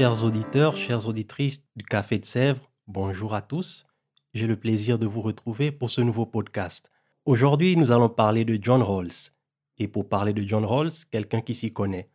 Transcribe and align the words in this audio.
Chers 0.00 0.24
auditeurs, 0.24 0.78
chères 0.78 1.06
auditrices 1.08 1.62
du 1.76 1.84
Café 1.84 2.18
de 2.18 2.24
Sèvres, 2.24 2.70
bonjour 2.86 3.34
à 3.34 3.42
tous. 3.42 3.84
J'ai 4.32 4.46
le 4.46 4.56
plaisir 4.56 4.98
de 4.98 5.04
vous 5.04 5.20
retrouver 5.20 5.72
pour 5.72 5.90
ce 5.90 6.00
nouveau 6.00 6.24
podcast. 6.24 6.90
Aujourd'hui, 7.26 7.76
nous 7.76 7.90
allons 7.90 8.08
parler 8.08 8.46
de 8.46 8.58
John 8.58 8.80
Rawls. 8.80 9.30
Et 9.76 9.88
pour 9.88 10.08
parler 10.08 10.32
de 10.32 10.40
John 10.40 10.64
Rawls, 10.64 11.04
quelqu'un 11.10 11.42
qui 11.42 11.52
s'y 11.52 11.70
connaît. 11.70 12.08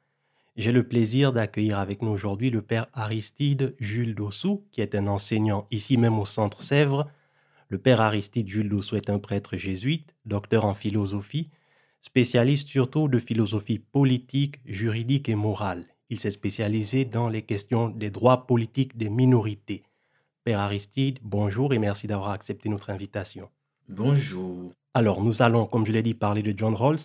J'ai 0.55 0.71
le 0.71 0.87
plaisir 0.87 1.31
d'accueillir 1.31 1.77
avec 1.77 2.01
nous 2.01 2.09
aujourd'hui 2.09 2.49
le 2.49 2.63
père 2.63 2.87
Aristide 2.91 3.75
Jules 3.79 4.15
Dossou, 4.15 4.65
qui 4.71 4.81
est 4.81 4.95
un 4.95 5.05
enseignant 5.05 5.67
ici 5.69 5.97
même 5.97 6.17
au 6.17 6.25
Centre 6.25 6.63
Sèvres. 6.63 7.07
Le 7.69 7.77
père 7.77 8.01
Aristide 8.01 8.49
Jules 8.49 8.67
Dossou 8.67 8.95
est 8.95 9.11
un 9.11 9.19
prêtre 9.19 9.57
jésuite, 9.57 10.15
docteur 10.25 10.65
en 10.65 10.73
philosophie, 10.73 11.51
spécialiste 12.01 12.67
surtout 12.67 13.09
de 13.09 13.19
philosophie 13.19 13.77
politique, 13.77 14.55
juridique 14.65 15.29
et 15.29 15.35
morale. 15.35 15.85
Il 16.09 16.19
s'est 16.19 16.31
spécialisé 16.31 17.05
dans 17.05 17.29
les 17.29 17.41
questions 17.41 17.89
des 17.89 18.11
droits 18.11 18.45
politiques 18.45 18.95
des 18.95 19.09
minorités. 19.09 19.83
Père 20.43 20.59
Aristide, 20.59 21.17
bonjour 21.23 21.73
et 21.73 21.79
merci 21.79 22.05
d'avoir 22.05 22.29
accepté 22.29 22.69
notre 22.69 22.91
invitation. 22.91 23.49
Bonjour. 23.89 24.71
Alors, 24.93 25.23
nous 25.23 25.41
allons, 25.41 25.65
comme 25.65 25.85
je 25.85 25.91
l'ai 25.91 26.03
dit, 26.03 26.13
parler 26.13 26.43
de 26.43 26.53
John 26.55 26.75
Rawls. 26.75 26.99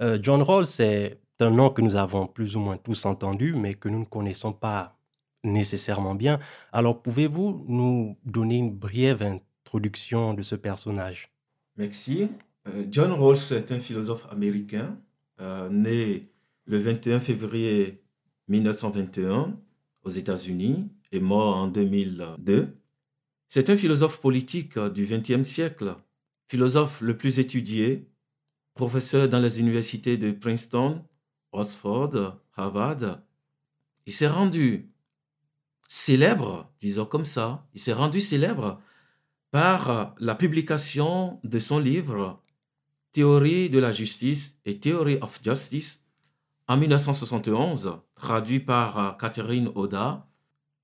Euh, 0.00 0.18
John 0.22 0.40
Rawls 0.42 0.80
est 0.80 1.18
un 1.40 1.50
nom 1.50 1.68
que 1.68 1.82
nous 1.82 1.96
avons 1.96 2.26
plus 2.26 2.56
ou 2.56 2.60
moins 2.60 2.78
tous 2.78 3.04
entendu, 3.04 3.54
mais 3.54 3.74
que 3.74 3.88
nous 3.88 4.00
ne 4.00 4.04
connaissons 4.04 4.52
pas 4.52 4.96
nécessairement 5.44 6.14
bien. 6.14 6.38
Alors, 6.72 7.02
pouvez-vous 7.02 7.64
nous 7.68 8.16
donner 8.24 8.56
une 8.56 8.72
brève 8.72 9.22
introduction 9.22 10.32
de 10.32 10.42
ce 10.42 10.54
personnage? 10.54 11.30
Merci. 11.76 12.28
Euh, 12.68 12.84
John 12.90 13.12
Rawls 13.12 13.52
est 13.52 13.72
un 13.72 13.80
philosophe 13.80 14.26
américain, 14.30 14.96
euh, 15.40 15.68
né 15.68 16.22
le 16.66 16.78
21 16.78 17.20
février 17.20 18.02
1921 18.48 19.58
aux 20.04 20.10
États-Unis 20.10 20.90
et 21.12 21.20
mort 21.20 21.56
en 21.56 21.68
2002. 21.68 22.76
C'est 23.48 23.70
un 23.70 23.76
philosophe 23.76 24.20
politique 24.20 24.78
du 24.78 25.06
XXe 25.06 25.48
siècle, 25.48 25.96
philosophe 26.48 27.00
le 27.00 27.16
plus 27.16 27.38
étudié, 27.38 28.08
professeur 28.74 29.28
dans 29.28 29.38
les 29.38 29.60
universités 29.60 30.16
de 30.16 30.32
Princeton, 30.32 31.04
Oxford, 31.52 32.38
Harvard. 32.56 33.20
Il 34.06 34.12
s'est 34.12 34.26
rendu 34.26 34.90
célèbre, 35.88 36.72
disons 36.80 37.04
comme 37.04 37.26
ça, 37.26 37.68
il 37.74 37.80
s'est 37.80 37.92
rendu 37.92 38.20
célèbre 38.20 38.80
par 39.50 40.14
la 40.18 40.34
publication 40.34 41.38
de 41.44 41.58
son 41.58 41.78
livre 41.78 42.42
Théorie 43.12 43.68
de 43.68 43.78
la 43.78 43.92
justice 43.92 44.58
et 44.64 44.80
Theory 44.80 45.18
of 45.20 45.38
Justice 45.44 46.01
en 46.68 46.76
1971, 46.76 47.98
traduit 48.14 48.60
par 48.60 49.16
Catherine 49.18 49.70
Oda, 49.74 50.26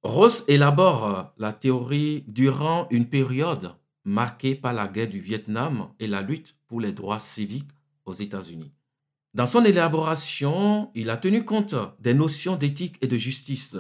Ross 0.03 0.45
élabore 0.49 1.33
la 1.39 1.53
théorie 1.53 2.25
durant 2.29 2.87
une 2.91 3.09
période 3.09 3.75
marquée 4.05 4.55
par 4.55 4.73
la 4.73 4.89
guerre 4.89 5.09
du 5.09 5.21
Vietnam 5.21 5.91
et 5.99 6.07
la 6.07 6.23
lutte 6.23 6.57
pour 6.67 6.81
les 6.81 6.93
droits 6.93 7.19
civiques 7.19 7.71
aux 8.05 8.13
États-Unis. 8.13 8.73
Dans 9.35 9.47
son 9.47 9.65
élaboration, 9.65 10.91
il 10.95 11.11
a 11.11 11.17
tenu 11.17 11.45
compte 11.45 11.75
des 12.01 12.15
notions 12.15 12.57
d'éthique 12.57 12.97
et 13.03 13.07
de 13.07 13.17
justice 13.17 13.77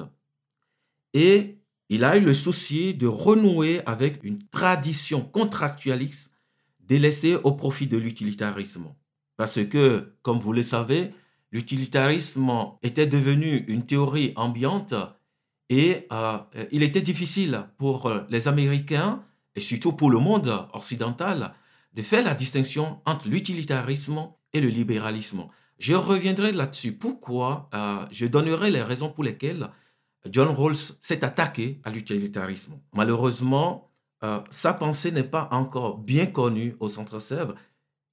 et 1.14 1.58
il 1.88 2.04
a 2.04 2.16
eu 2.16 2.20
le 2.20 2.34
souci 2.34 2.94
de 2.94 3.06
renouer 3.06 3.80
avec 3.86 4.22
une 4.22 4.46
tradition 4.48 5.22
contractualiste 5.22 6.34
délaissée 6.80 7.36
au 7.36 7.52
profit 7.52 7.86
de 7.86 7.96
l'utilitarisme. 7.96 8.94
Parce 9.36 9.64
que, 9.64 10.12
comme 10.22 10.38
vous 10.38 10.52
le 10.52 10.62
savez, 10.62 11.12
l'utilitarisme 11.52 12.50
était 12.82 13.06
devenu 13.06 13.64
une 13.68 13.86
théorie 13.86 14.32
ambiante 14.36 14.94
et 15.68 16.06
euh, 16.12 16.38
il 16.70 16.82
était 16.82 17.00
difficile 17.00 17.64
pour 17.76 18.10
les 18.28 18.48
Américains 18.48 19.24
et 19.54 19.60
surtout 19.60 19.92
pour 19.92 20.10
le 20.10 20.18
monde 20.18 20.66
occidental 20.72 21.52
de 21.94 22.02
faire 22.02 22.24
la 22.24 22.34
distinction 22.34 23.00
entre 23.06 23.28
l'utilitarisme 23.28 24.28
et 24.52 24.60
le 24.60 24.68
libéralisme. 24.68 25.46
Je 25.78 25.94
reviendrai 25.94 26.52
là-dessus. 26.52 26.92
Pourquoi 26.92 27.68
euh, 27.74 28.04
Je 28.10 28.26
donnerai 28.26 28.70
les 28.70 28.82
raisons 28.82 29.10
pour 29.10 29.24
lesquelles 29.24 29.68
John 30.26 30.48
Rawls 30.48 30.76
s'est 31.00 31.24
attaqué 31.24 31.80
à 31.84 31.90
l'utilitarisme. 31.90 32.80
Malheureusement, 32.92 33.90
euh, 34.24 34.40
sa 34.50 34.74
pensée 34.74 35.12
n'est 35.12 35.22
pas 35.22 35.48
encore 35.52 35.98
bien 35.98 36.26
connue 36.26 36.76
au 36.80 36.88
Centre 36.88 37.20
Sèvres 37.20 37.54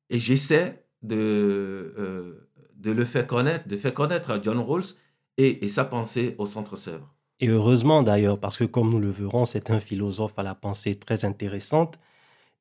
et 0.09 0.19
j'essaie 0.19 0.85
de, 1.01 2.47
de 2.75 2.91
le 2.91 3.05
faire 3.05 3.27
connaître, 3.27 3.67
de 3.67 3.77
faire 3.77 3.93
connaître 3.93 4.31
à 4.31 4.41
John 4.41 4.59
Rawls 4.59 4.95
et, 5.37 5.63
et 5.63 5.67
sa 5.67 5.85
pensée 5.85 6.35
au 6.37 6.45
Centre 6.45 6.75
Sèvres. 6.75 7.13
Et 7.39 7.47
heureusement 7.47 8.03
d'ailleurs, 8.03 8.39
parce 8.39 8.57
que 8.57 8.63
comme 8.63 8.89
nous 8.89 8.99
le 8.99 9.09
verrons, 9.09 9.45
c'est 9.45 9.69
un 9.69 9.79
philosophe 9.79 10.37
à 10.37 10.43
la 10.43 10.55
pensée 10.55 10.95
très 10.95 11.25
intéressante. 11.25 11.99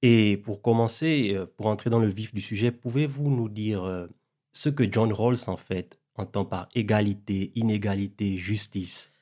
Et 0.02 0.36
pour 0.36 0.60
commencer, 0.60 1.32
euh, 1.34 1.46
pour 1.46 1.66
entrer 1.66 1.90
dans 1.90 2.00
le 2.00 2.08
vif 2.08 2.34
du 2.34 2.40
sujet, 2.40 2.72
pouvez-vous 2.72 3.30
nous 3.30 3.48
dire 3.48 3.84
euh, 3.84 4.06
ce 4.52 4.68
que 4.68 4.90
John 4.90 5.12
Rawls 5.12 5.38
en 5.46 5.56
fait 5.56 5.98
entend 6.16 6.44
par 6.44 6.68
égalité, 6.74 7.52
inégalité, 7.54 8.36
justice? 8.36 9.12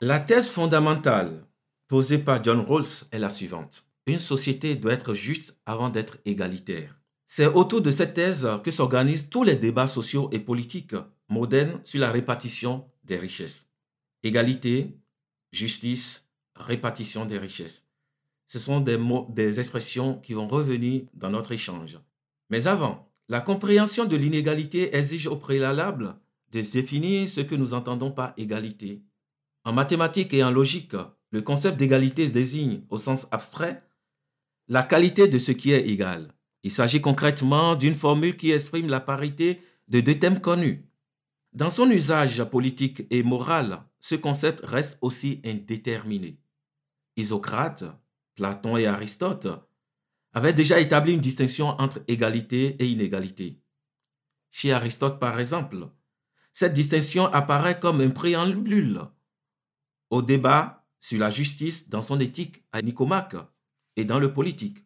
La 0.00 0.20
thèse 0.20 0.48
fondamentale 0.48 1.46
posée 1.88 2.18
par 2.18 2.44
John 2.44 2.60
Rawls 2.60 3.06
est 3.10 3.18
la 3.18 3.30
suivante. 3.30 3.84
Une 4.06 4.18
société 4.18 4.76
doit 4.76 4.92
être 4.92 5.14
juste 5.14 5.58
avant 5.66 5.88
d'être 5.88 6.18
égalitaire. 6.24 6.99
C'est 7.32 7.46
autour 7.46 7.80
de 7.80 7.92
cette 7.92 8.14
thèse 8.14 8.48
que 8.64 8.72
s'organisent 8.72 9.30
tous 9.30 9.44
les 9.44 9.54
débats 9.54 9.86
sociaux 9.86 10.28
et 10.32 10.40
politiques 10.40 10.96
modernes 11.28 11.80
sur 11.84 12.00
la 12.00 12.10
répartition 12.10 12.84
des 13.04 13.18
richesses. 13.18 13.70
Égalité, 14.24 14.98
justice, 15.52 16.28
répartition 16.56 17.26
des 17.26 17.38
richesses. 17.38 17.86
Ce 18.48 18.58
sont 18.58 18.80
des 18.80 19.60
expressions 19.60 20.18
qui 20.18 20.32
vont 20.32 20.48
revenir 20.48 21.02
dans 21.14 21.30
notre 21.30 21.52
échange. 21.52 22.00
Mais 22.48 22.66
avant, 22.66 23.08
la 23.28 23.40
compréhension 23.40 24.06
de 24.06 24.16
l'inégalité 24.16 24.96
exige 24.96 25.28
au 25.28 25.36
préalable 25.36 26.16
de 26.50 26.60
définir 26.62 27.28
ce 27.28 27.42
que 27.42 27.54
nous 27.54 27.74
entendons 27.74 28.10
par 28.10 28.34
égalité. 28.38 29.02
En 29.62 29.72
mathématiques 29.72 30.34
et 30.34 30.42
en 30.42 30.50
logique, 30.50 30.96
le 31.30 31.42
concept 31.42 31.76
d'égalité 31.76 32.28
désigne, 32.28 32.82
au 32.90 32.98
sens 32.98 33.28
abstrait, 33.30 33.84
la 34.66 34.82
qualité 34.82 35.28
de 35.28 35.38
ce 35.38 35.52
qui 35.52 35.70
est 35.70 35.86
égal. 35.86 36.34
Il 36.62 36.70
s'agit 36.70 37.00
concrètement 37.00 37.74
d'une 37.74 37.94
formule 37.94 38.36
qui 38.36 38.50
exprime 38.50 38.88
la 38.88 39.00
parité 39.00 39.62
de 39.88 40.00
deux 40.00 40.18
thèmes 40.18 40.40
connus. 40.40 40.84
Dans 41.52 41.70
son 41.70 41.90
usage 41.90 42.44
politique 42.44 43.02
et 43.10 43.22
moral, 43.22 43.82
ce 43.98 44.14
concept 44.14 44.60
reste 44.64 44.98
aussi 45.00 45.40
indéterminé. 45.44 46.38
Isocrate, 47.16 47.84
Platon 48.34 48.76
et 48.76 48.86
Aristote 48.86 49.48
avaient 50.32 50.52
déjà 50.52 50.78
établi 50.78 51.14
une 51.14 51.20
distinction 51.20 51.68
entre 51.80 52.00
égalité 52.06 52.76
et 52.78 52.86
inégalité. 52.86 53.60
Chez 54.50 54.72
Aristote, 54.72 55.18
par 55.18 55.40
exemple, 55.40 55.88
cette 56.52 56.72
distinction 56.72 57.26
apparaît 57.26 57.80
comme 57.80 58.00
un 58.00 58.10
préambule 58.10 59.02
au 60.10 60.22
débat 60.22 60.86
sur 61.00 61.18
la 61.18 61.30
justice 61.30 61.88
dans 61.88 62.02
son 62.02 62.20
éthique 62.20 62.64
à 62.72 62.82
Nicomaque 62.82 63.36
et 63.96 64.04
dans 64.04 64.18
le 64.18 64.32
politique. 64.32 64.78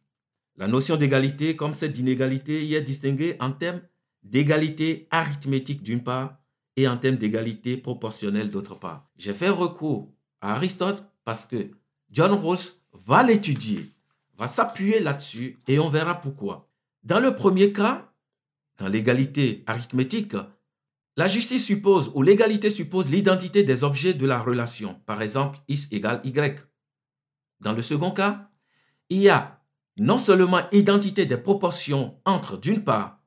La 0.56 0.69
notion 0.69 0.97
d'égalité 0.97 1.56
comme 1.56 1.75
celle 1.75 1.93
d'inégalité 1.93 2.65
y 2.65 2.75
est 2.75 2.83
distinguée 2.83 3.37
en 3.41 3.53
termes 3.53 3.81
d'égalité 4.23 5.09
arithmétique 5.11 5.83
d'une 5.83 6.03
part 6.03 6.39
et 6.77 6.89
en 6.89 6.97
termes 6.97 7.17
d'égalité 7.17 7.77
proportionnelle 7.77 8.51
d'autre 8.51 8.77
part. 8.77 9.09
J'ai 9.17 9.35
fait 9.35 9.49
recours 9.49 10.12
à 10.41 10.55
Aristote 10.55 11.05
parce 11.25 11.45
que 11.45 11.71
John 12.11 12.33
Rawls 12.33 12.59
va 12.93 13.23
l'étudier, 13.23 13.91
va 14.37 14.47
s'appuyer 14.47 15.01
là-dessus 15.01 15.59
et 15.67 15.79
on 15.79 15.89
verra 15.89 16.21
pourquoi. 16.21 16.71
Dans 17.03 17.21
le 17.21 17.35
premier 17.35 17.73
cas, 17.73 18.12
dans 18.79 18.89
l'égalité 18.89 19.62
arithmétique, 19.67 20.37
la 21.17 21.29
justice 21.29 21.65
suppose 21.65 22.11
ou 22.15 22.23
l'égalité 22.23 22.71
suppose 22.71 23.09
l'identité 23.09 23.62
des 23.62 23.85
objets 23.85 24.15
de 24.15 24.27
la 24.27 24.41
relation. 24.41 25.00
Par 25.07 25.23
exemple, 25.23 25.59
X 25.69 25.89
égale 25.93 26.21
Y. 26.25 26.65
Dans 27.61 27.73
le 27.73 27.83
second 27.83 28.11
cas, 28.11 28.50
il 29.11 29.19
y 29.19 29.29
a 29.29 29.63
non 29.96 30.19
seulement 30.19 30.69
identité 30.73 31.26
des 31.26 31.37
proportions 31.37 32.20
entre, 32.25 32.56
d'une 32.56 32.82
part, 32.82 33.20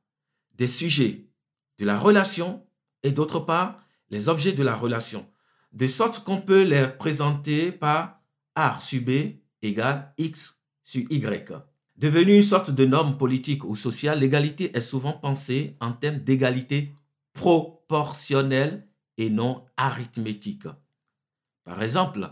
des 0.56 0.68
sujets 0.68 1.30
de 1.78 1.86
la 1.86 1.98
relation 1.98 2.66
et 3.04 3.12
d'autre 3.12 3.40
part, 3.40 3.80
les 4.10 4.30
objets 4.30 4.54
de 4.54 4.64
la 4.64 4.76
relation. 4.76 5.28
de 5.74 5.88
sorte 5.88 6.24
qu'on 6.24 6.42
peut 6.42 6.64
les 6.64 6.86
représenter 6.86 7.72
par 7.72 8.22
A 8.56 8.80
sur 8.80 9.02
B 9.02 9.38
égale 9.62 10.14
X 10.18 10.60
sur 10.84 11.04
Y. 11.12 11.54
Devenue 11.98 12.36
une 12.36 12.44
sorte 12.44 12.72
de 12.72 12.86
norme 12.86 13.18
politique 13.18 13.64
ou 13.64 13.76
sociale, 13.76 14.20
l'égalité 14.20 14.76
est 14.76 14.82
souvent 14.82 15.14
pensée 15.14 15.76
en 15.80 15.92
termes 15.92 16.20
d'égalité 16.20 16.94
proportionnelle 17.34 18.88
et 19.18 19.30
non 19.30 19.66
arithmétique. 19.78 20.68
Par 21.64 21.82
exemple, 21.84 22.32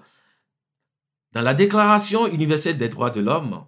dans 1.33 1.41
la 1.41 1.53
Déclaration 1.53 2.27
universelle 2.27 2.77
des 2.77 2.89
droits 2.89 3.09
de 3.09 3.21
l'homme, 3.21 3.65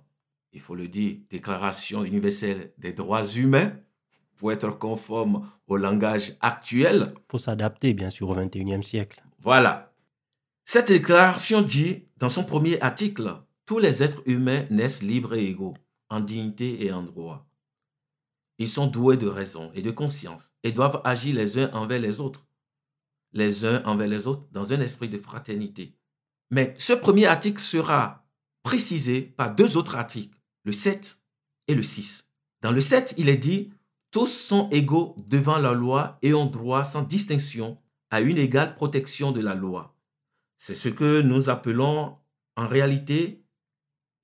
il 0.51 0.59
faut 0.59 0.75
le 0.75 0.88
dire, 0.88 1.17
Déclaration 1.29 2.03
universelle 2.03 2.71
des 2.77 2.94
droits 2.94 3.25
humains, 3.25 3.73
pour 4.38 4.51
être 4.51 4.69
conforme 4.77 5.49
au 5.67 5.77
langage 5.77 6.38
actuel. 6.41 7.13
Pour 7.27 7.39
s'adapter, 7.39 7.94
bien 7.94 8.09
sûr, 8.09 8.29
au 8.29 8.35
XXIe 8.35 8.83
siècle. 8.83 9.23
Voilà. 9.39 9.94
Cette 10.65 10.89
déclaration 10.89 11.61
dit, 11.61 12.05
dans 12.17 12.29
son 12.29 12.44
premier 12.44 12.79
article, 12.81 13.35
tous 13.65 13.79
les 13.79 14.03
êtres 14.03 14.21
humains 14.25 14.65
naissent 14.69 15.03
libres 15.03 15.33
et 15.33 15.45
égaux, 15.45 15.75
en 16.09 16.19
dignité 16.19 16.85
et 16.85 16.91
en 16.91 17.03
droit. 17.03 17.47
Ils 18.59 18.69
sont 18.69 18.88
doués 18.88 19.17
de 19.17 19.27
raison 19.27 19.71
et 19.75 19.81
de 19.81 19.91
conscience 19.91 20.51
et 20.63 20.71
doivent 20.71 21.01
agir 21.03 21.35
les 21.35 21.59
uns 21.59 21.71
envers 21.73 21.99
les 21.99 22.19
autres, 22.19 22.47
les 23.33 23.65
uns 23.65 23.83
envers 23.85 24.07
les 24.07 24.25
autres 24.25 24.47
dans 24.51 24.73
un 24.73 24.81
esprit 24.81 25.09
de 25.09 25.19
fraternité. 25.19 25.95
Mais 26.49 26.73
ce 26.77 26.94
premier 26.94 27.25
article 27.25 27.61
sera 27.61 28.25
précisé 28.63 29.21
par 29.21 29.53
deux 29.53 29.77
autres 29.77 29.95
articles, 29.95 30.36
le 30.67 30.73
7 30.73 31.23
et 31.69 31.75
le 31.75 31.81
6. 31.81 32.29
Dans 32.61 32.73
le 32.73 32.81
7, 32.81 33.15
il 33.17 33.29
est 33.29 33.37
dit 33.37 33.71
tous 34.11 34.27
sont 34.27 34.69
égaux 34.69 35.15
devant 35.17 35.59
la 35.59 35.71
loi 35.71 36.19
et 36.21 36.33
ont 36.33 36.45
droit 36.45 36.83
sans 36.83 37.03
distinction 37.03 37.77
à 38.09 38.19
une 38.19 38.37
égale 38.37 38.75
protection 38.75 39.31
de 39.31 39.39
la 39.39 39.55
loi. 39.55 39.95
C'est 40.57 40.75
ce 40.75 40.89
que 40.89 41.21
nous 41.21 41.49
appelons 41.49 42.17
en 42.57 42.67
réalité 42.67 43.45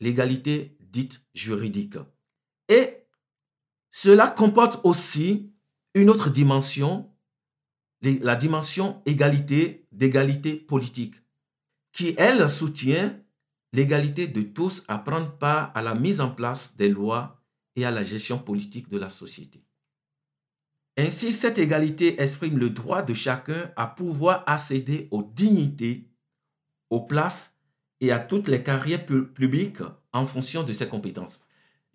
l'égalité 0.01 0.77
dite 0.81 1.25
juridique. 1.33 1.95
Et 2.67 3.05
cela 3.91 4.27
comporte 4.27 4.81
aussi 4.83 5.53
une 5.93 6.09
autre 6.09 6.29
dimension, 6.29 7.09
la 8.01 8.35
dimension 8.35 9.01
égalité 9.05 9.87
d'égalité 9.93 10.57
politique, 10.57 11.15
qui, 11.93 12.15
elle, 12.17 12.49
soutient 12.49 13.17
l'égalité 13.73 14.27
de 14.27 14.41
tous 14.41 14.83
à 14.87 14.99
prendre 14.99 15.31
part 15.31 15.71
à 15.75 15.81
la 15.81 15.95
mise 15.95 16.21
en 16.21 16.29
place 16.29 16.77
des 16.77 16.89
lois 16.89 17.41
et 17.75 17.85
à 17.85 17.91
la 17.91 18.03
gestion 18.03 18.37
politique 18.37 18.87
de 18.89 18.97
la 18.97 19.09
société. 19.09 19.63
Ainsi, 20.95 21.33
cette 21.33 21.57
égalité 21.57 22.21
exprime 22.21 22.59
le 22.59 22.69
droit 22.69 23.01
de 23.01 23.15
chacun 23.15 23.71
à 23.75 23.87
pouvoir 23.87 24.43
accéder 24.45 25.07
aux 25.09 25.23
dignités, 25.23 26.07
aux 26.91 27.01
places 27.01 27.57
et 27.99 28.11
à 28.11 28.19
toutes 28.19 28.47
les 28.47 28.61
carrières 28.61 29.05
publiques 29.05 29.81
en 30.11 30.27
fonction 30.27 30.61
de 30.63 30.71
ses 30.71 30.87
compétences. 30.87 31.43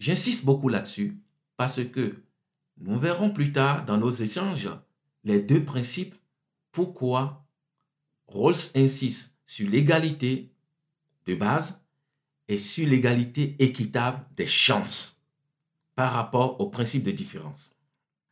J'insiste 0.00 0.44
beaucoup 0.44 0.68
là-dessus 0.68 1.16
parce 1.56 1.84
que 1.84 2.16
nous 2.78 2.98
verrons 2.98 3.30
plus 3.30 3.52
tard 3.52 3.84
dans 3.84 3.98
nos 3.98 4.10
échanges 4.10 4.70
les 5.22 5.40
deux 5.40 5.62
principes 5.64 6.14
pourquoi 6.72 7.44
Rawls 8.26 8.70
insiste 8.74 9.36
sur 9.46 9.68
l'égalité 9.68 10.52
de 11.28 11.36
base 11.36 11.80
et 12.48 12.58
sur 12.58 12.88
l'égalité 12.88 13.54
équitable 13.60 14.26
des 14.34 14.46
chances 14.46 15.22
par 15.94 16.12
rapport 16.12 16.60
au 16.60 16.68
principe 16.68 17.04
de 17.04 17.12
différence. 17.12 17.76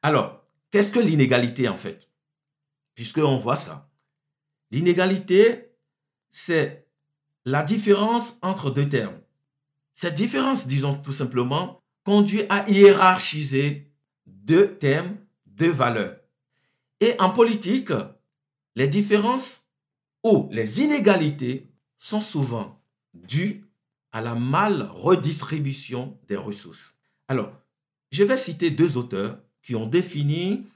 Alors, 0.02 0.46
Qu'est-ce 0.76 0.92
que 0.92 0.98
l'inégalité 0.98 1.68
en 1.68 1.76
fait? 1.78 2.10
Puisqu'on 2.94 3.38
voit 3.38 3.56
ça. 3.56 3.90
L'inégalité, 4.70 5.70
c'est 6.30 6.86
la 7.46 7.62
différence 7.62 8.36
entre 8.42 8.70
deux 8.70 8.88
termes. 8.88 9.18
Cette 9.94 10.14
différence, 10.14 10.66
disons 10.66 10.94
tout 10.94 11.12
simplement, 11.12 11.82
conduit 12.04 12.44
à 12.50 12.68
hiérarchiser 12.68 13.90
deux 14.26 14.76
termes, 14.76 15.16
deux 15.46 15.70
valeurs. 15.70 16.18
Et 17.00 17.14
en 17.20 17.30
politique, 17.30 17.92
les 18.74 18.88
différences 18.88 19.64
ou 20.22 20.48
les 20.50 20.82
inégalités 20.82 21.70
sont 21.96 22.20
souvent 22.20 22.75
dues 23.26 23.64
à 24.12 24.20
la 24.20 24.34
mal 24.34 24.82
redistribution 24.82 26.18
des 26.28 26.36
ressources. 26.36 26.98
Alors, 27.28 27.52
je 28.12 28.24
vais 28.24 28.36
citer 28.36 28.70
deux 28.70 28.96
auteurs 28.96 29.40
qui 29.62 29.74
ont 29.74 29.86
défini 29.86 30.66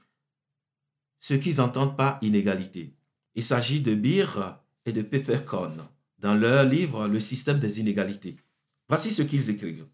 ce 1.19 1.33
qu'ils 1.33 1.61
entendent 1.61 1.95
par 1.95 2.19
inégalité. 2.21 2.93
Il 3.35 3.43
s'agit 3.43 3.81
de 3.81 3.95
Beer 3.95 4.59
et 4.85 4.91
de 4.91 5.01
Pfefferkorn 5.01 5.87
dans 6.19 6.35
leur 6.35 6.65
livre 6.65 7.07
Le 7.07 7.19
système 7.19 7.59
des 7.59 7.79
inégalités. 7.79 8.35
Voici 8.89 9.11
ce 9.11 9.21
qu'ils 9.21 9.49
écrivent. 9.49 9.87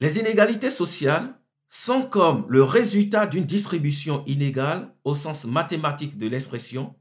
Les 0.00 0.18
inégalités 0.18 0.70
sociales 0.70 1.34
sont 1.68 2.02
comme 2.02 2.46
le 2.48 2.62
résultat 2.64 3.26
d'une 3.26 3.44
distribution 3.44 4.24
inégale 4.26 4.92
au 5.04 5.14
sens 5.14 5.44
mathématique 5.44 6.18
de 6.18 6.26
l'expression 6.26 6.94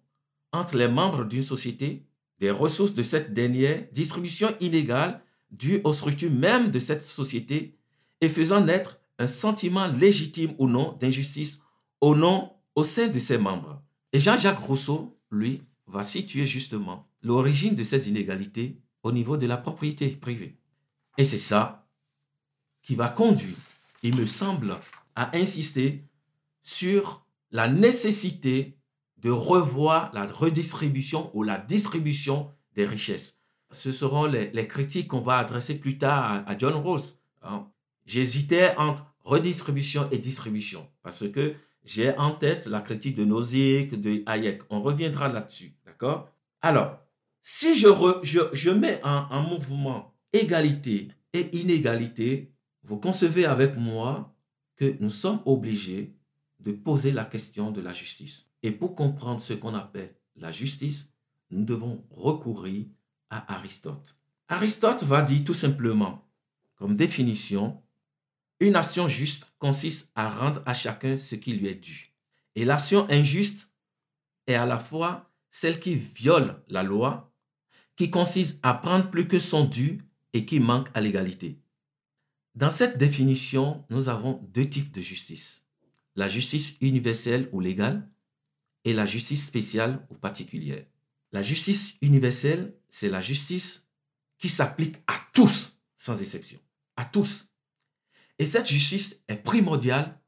entre 0.51 0.77
les 0.77 0.87
membres 0.87 1.25
d'une 1.25 1.43
société, 1.43 2.05
des 2.39 2.51
ressources 2.51 2.93
de 2.93 3.03
cette 3.03 3.33
dernière, 3.33 3.85
distribution 3.91 4.55
inégale 4.59 5.21
due 5.51 5.81
aux 5.83 5.93
structures 5.93 6.31
même 6.31 6.71
de 6.71 6.79
cette 6.79 7.03
société 7.03 7.77
et 8.21 8.29
faisant 8.29 8.61
naître 8.61 8.99
un 9.17 9.27
sentiment 9.27 9.87
légitime 9.87 10.55
ou 10.57 10.67
non 10.67 10.97
d'injustice 10.99 11.61
au, 12.01 12.15
nom, 12.15 12.51
au 12.75 12.83
sein 12.83 13.07
de 13.07 13.19
ses 13.19 13.37
membres. 13.37 13.81
Et 14.13 14.19
Jean-Jacques 14.19 14.59
Rousseau, 14.59 15.17
lui, 15.31 15.61
va 15.87 16.03
situer 16.03 16.45
justement 16.45 17.07
l'origine 17.21 17.75
de 17.75 17.83
ces 17.83 18.09
inégalités 18.09 18.79
au 19.03 19.11
niveau 19.11 19.37
de 19.37 19.45
la 19.45 19.57
propriété 19.57 20.09
privée. 20.09 20.57
Et 21.17 21.23
c'est 21.23 21.37
ça 21.37 21.87
qui 22.81 22.95
va 22.95 23.09
conduire, 23.09 23.57
il 24.03 24.15
me 24.15 24.25
semble, 24.25 24.77
à 25.15 25.35
insister 25.35 26.05
sur 26.63 27.25
la 27.51 27.67
nécessité 27.67 28.78
de 29.21 29.29
revoir 29.29 30.11
la 30.13 30.25
redistribution 30.25 31.29
ou 31.33 31.43
la 31.43 31.57
distribution 31.57 32.51
des 32.75 32.85
richesses. 32.85 33.37
Ce 33.71 33.91
seront 33.91 34.25
les, 34.25 34.67
critiques 34.67 35.09
qu'on 35.09 35.21
va 35.21 35.37
adresser 35.37 35.77
plus 35.79 35.97
tard 35.97 36.43
à, 36.47 36.57
John 36.57 36.73
Rawls. 36.73 37.01
Hein. 37.43 37.67
J'hésitais 38.05 38.75
entre 38.77 39.05
redistribution 39.23 40.07
et 40.11 40.17
distribution. 40.17 40.87
Parce 41.03 41.29
que 41.29 41.53
j'ai 41.83 42.17
en 42.17 42.31
tête 42.31 42.65
la 42.67 42.81
critique 42.81 43.15
de 43.15 43.25
Nozick, 43.25 43.99
de 43.99 44.23
Hayek. 44.25 44.63
On 44.69 44.81
reviendra 44.81 45.27
là-dessus. 45.27 45.75
D'accord? 45.85 46.29
Alors, 46.61 46.99
si 47.41 47.75
je, 47.75 47.87
je, 48.53 48.69
mets 48.69 49.01
en, 49.03 49.41
mouvement 49.41 50.13
égalité 50.33 51.09
et 51.33 51.55
inégalité, 51.57 52.51
vous 52.83 52.97
concevez 52.97 53.45
avec 53.45 53.77
moi 53.77 54.35
que 54.75 54.95
nous 54.99 55.09
sommes 55.09 55.41
obligés 55.45 56.15
de 56.59 56.71
poser 56.71 57.11
la 57.11 57.25
question 57.25 57.71
de 57.71 57.81
la 57.81 57.93
justice. 57.93 58.48
Et 58.63 58.71
pour 58.71 58.95
comprendre 58.95 59.41
ce 59.41 59.53
qu'on 59.53 59.73
appelle 59.73 60.15
la 60.35 60.51
justice, 60.51 61.13
nous 61.51 61.63
devons 61.63 62.05
recourir 62.09 62.85
à 63.29 63.55
Aristote. 63.55 64.17
Aristote 64.47 65.03
va 65.03 65.21
dire 65.21 65.43
tout 65.43 65.53
simplement, 65.53 66.27
comme 66.75 66.95
définition, 66.95 67.81
une 68.59 68.75
action 68.75 69.07
juste 69.07 69.53
consiste 69.59 70.11
à 70.15 70.29
rendre 70.29 70.61
à 70.65 70.73
chacun 70.73 71.17
ce 71.17 71.35
qui 71.35 71.53
lui 71.53 71.67
est 71.67 71.75
dû. 71.75 72.13
Et 72.55 72.65
l'action 72.65 73.09
injuste 73.09 73.69
est 74.47 74.55
à 74.55 74.65
la 74.65 74.79
fois 74.79 75.31
celle 75.51 75.79
qui 75.79 75.95
viole 75.95 76.61
la 76.67 76.83
loi, 76.83 77.33
qui 77.95 78.09
consiste 78.09 78.59
à 78.63 78.73
prendre 78.73 79.09
plus 79.09 79.27
que 79.27 79.39
son 79.39 79.65
dû 79.65 80.03
et 80.33 80.45
qui 80.45 80.59
manque 80.59 80.89
à 80.93 81.01
l'égalité. 81.01 81.61
Dans 82.55 82.71
cette 82.71 82.97
définition, 82.97 83.85
nous 83.89 84.09
avons 84.09 84.41
deux 84.53 84.67
types 84.67 84.91
de 84.91 85.01
justice. 85.01 85.65
La 86.15 86.27
justice 86.27 86.77
universelle 86.81 87.49
ou 87.51 87.59
légale 87.59 88.09
et 88.85 88.93
la 88.93 89.05
justice 89.05 89.45
spéciale 89.45 90.05
ou 90.09 90.15
particulière. 90.15 90.85
La 91.31 91.43
justice 91.43 91.97
universelle, 92.01 92.73
c'est 92.89 93.09
la 93.09 93.21
justice 93.21 93.87
qui 94.37 94.49
s'applique 94.49 94.95
à 95.07 95.19
tous, 95.33 95.79
sans 95.95 96.19
exception. 96.21 96.59
À 96.95 97.05
tous. 97.05 97.49
Et 98.39 98.45
cette 98.45 98.67
justice 98.67 99.21
est 99.27 99.35
primordiale 99.35 100.19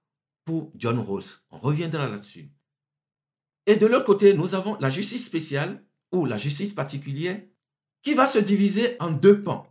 pour 0.46 0.72
John 0.76 1.00
Rawls. 1.00 1.24
On 1.50 1.60
reviendra 1.60 2.08
là-dessus. 2.08 2.52
Et 3.66 3.76
de 3.76 3.86
l'autre 3.86 4.06
côté, 4.06 4.34
nous 4.34 4.54
avons 4.54 4.78
la 4.80 4.90
justice 4.90 5.26
spéciale 5.26 5.84
ou 6.12 6.26
la 6.26 6.38
justice 6.38 6.74
particulière 6.74 7.42
qui 8.02 8.14
va 8.14 8.26
se 8.26 8.40
diviser 8.40 8.98
en 9.00 9.12
deux 9.12 9.42
pans. 9.42 9.68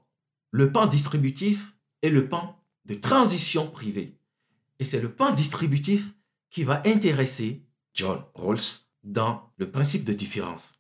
Le 0.53 0.73
pan 0.73 0.87
distributif 0.87 1.77
et 2.03 2.11
le 2.11 2.29
pan 2.29 2.65
de 2.87 2.95
transition 2.95 3.71
privée. 3.71 4.17
Et 4.79 4.85
c'est 4.85 5.01
le 5.01 5.13
pan 5.13 5.33
distributif 5.33 6.13
qui 6.51 6.65
va 6.65 6.83
intéresser 6.87 7.63
John 7.95 8.23
Rawls 8.35 8.85
dans 9.03 9.51
le 9.57 9.71
principe 9.71 10.05
de 10.05 10.13
différence. 10.13 10.79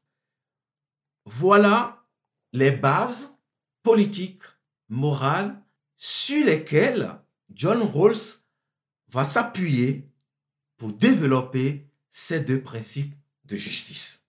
Voilà 1.25 2.05
les 2.53 2.71
bases 2.71 3.37
politiques, 3.83 4.43
morales, 4.89 5.61
sur 5.97 6.45
lesquelles 6.45 7.15
John 7.53 7.83
Rawls 7.83 8.41
va 9.09 9.25
s'appuyer 9.25 10.09
pour 10.77 10.93
développer 10.93 11.87
ces 12.09 12.41
deux 12.41 12.61
principes 12.61 13.15
de 13.45 13.57
justice. 13.57 14.25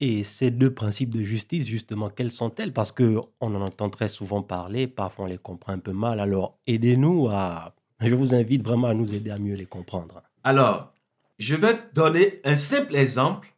Et 0.00 0.24
ces 0.24 0.50
deux 0.50 0.74
principes 0.74 1.10
de 1.10 1.22
justice, 1.22 1.66
justement, 1.66 2.10
quels 2.10 2.32
sont-elles 2.32 2.72
Parce 2.72 2.90
que 2.90 3.20
on 3.40 3.54
en 3.54 3.60
entend 3.60 3.88
très 3.88 4.08
souvent 4.08 4.42
parler, 4.42 4.88
parfois 4.88 5.26
on 5.26 5.28
les 5.28 5.38
comprend 5.38 5.72
un 5.72 5.78
peu 5.78 5.92
mal. 5.92 6.18
Alors, 6.18 6.58
aidez-nous 6.66 7.28
à... 7.28 7.74
Je 8.00 8.14
vous 8.14 8.34
invite 8.34 8.64
vraiment 8.64 8.88
à 8.88 8.94
nous 8.94 9.14
aider 9.14 9.30
à 9.30 9.38
mieux 9.38 9.54
les 9.54 9.66
comprendre. 9.66 10.22
Alors, 10.42 10.91
je 11.42 11.56
vais 11.56 11.76
te 11.76 11.92
donner 11.92 12.40
un 12.44 12.54
simple 12.54 12.94
exemple 12.94 13.52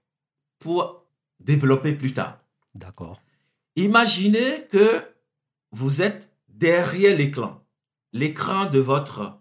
pour 0.59 1.05
développer 1.39 1.93
plus 1.93 2.15
tard. 2.15 2.39
D'accord. 2.75 3.21
Imaginez 3.77 4.67
que 4.71 5.03
vous 5.71 6.01
êtes 6.01 6.35
derrière 6.49 7.15
l'écran, 7.15 7.63
l'écran 8.15 8.65
de 8.65 8.79
votre 8.79 9.39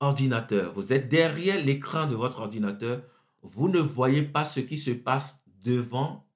ordinateur. 0.00 0.74
Vous 0.74 0.92
êtes 0.92 1.08
derrière 1.08 1.64
l'écran 1.64 2.06
de 2.06 2.14
votre 2.14 2.40
ordinateur. 2.40 3.00
Vous 3.42 3.70
ne 3.70 3.78
voyez 3.78 4.22
pas 4.22 4.44
ce 4.44 4.60
qui 4.60 4.76
se 4.76 4.90
passe 4.90 5.40
devant 5.64 6.26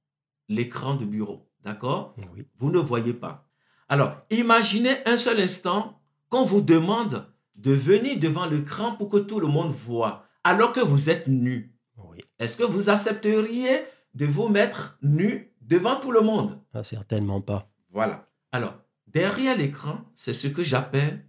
l'écran 0.49 0.94
de 0.94 1.04
bureau. 1.04 1.50
D'accord? 1.62 2.14
Oui. 2.35 2.47
Vous 2.56 2.71
ne 2.71 2.78
voyez 2.78 3.12
pas. 3.12 3.47
Alors, 3.90 4.16
imaginez 4.30 4.97
un 5.04 5.18
seul 5.18 5.38
instant 5.38 6.00
qu'on 6.30 6.47
vous 6.47 6.62
demande 6.62 7.26
de 7.56 7.73
venir 7.73 8.18
devant 8.18 8.47
l'écran 8.47 8.97
pour 8.97 9.11
que 9.11 9.18
tout 9.18 9.38
le 9.38 9.49
monde 9.49 9.71
voit, 9.71 10.25
alors 10.44 10.72
que 10.72 10.80
vous 10.80 11.11
êtes 11.11 11.28
nu. 11.28 11.75
Oui. 11.96 12.18
Est-ce 12.38 12.56
que 12.56 12.64
vous 12.64 12.90
accepteriez 12.90 13.84
de 14.14 14.26
vous 14.26 14.49
mettre 14.49 14.99
nu 15.02 15.54
devant 15.61 15.99
tout 15.99 16.12
le 16.12 16.20
monde? 16.20 16.61
Ah, 16.75 16.84
certainement 16.84 17.40
pas. 17.40 17.70
Voilà. 17.90 18.28
Alors, 18.50 18.75
derrière 19.06 19.56
l'écran, 19.56 20.04
c'est 20.14 20.34
ce 20.34 20.49
que 20.49 20.62
j'appelle 20.62 21.25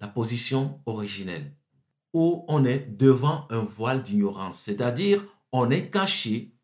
la 0.00 0.08
position 0.08 0.80
originelle, 0.86 1.54
où 2.12 2.44
on 2.48 2.64
est 2.64 2.86
devant 2.96 3.46
un 3.50 3.60
voile 3.60 4.02
d'ignorance, 4.02 4.58
c'est-à-dire 4.58 5.24
on 5.52 5.70
est 5.70 5.90
caché, 5.90 6.54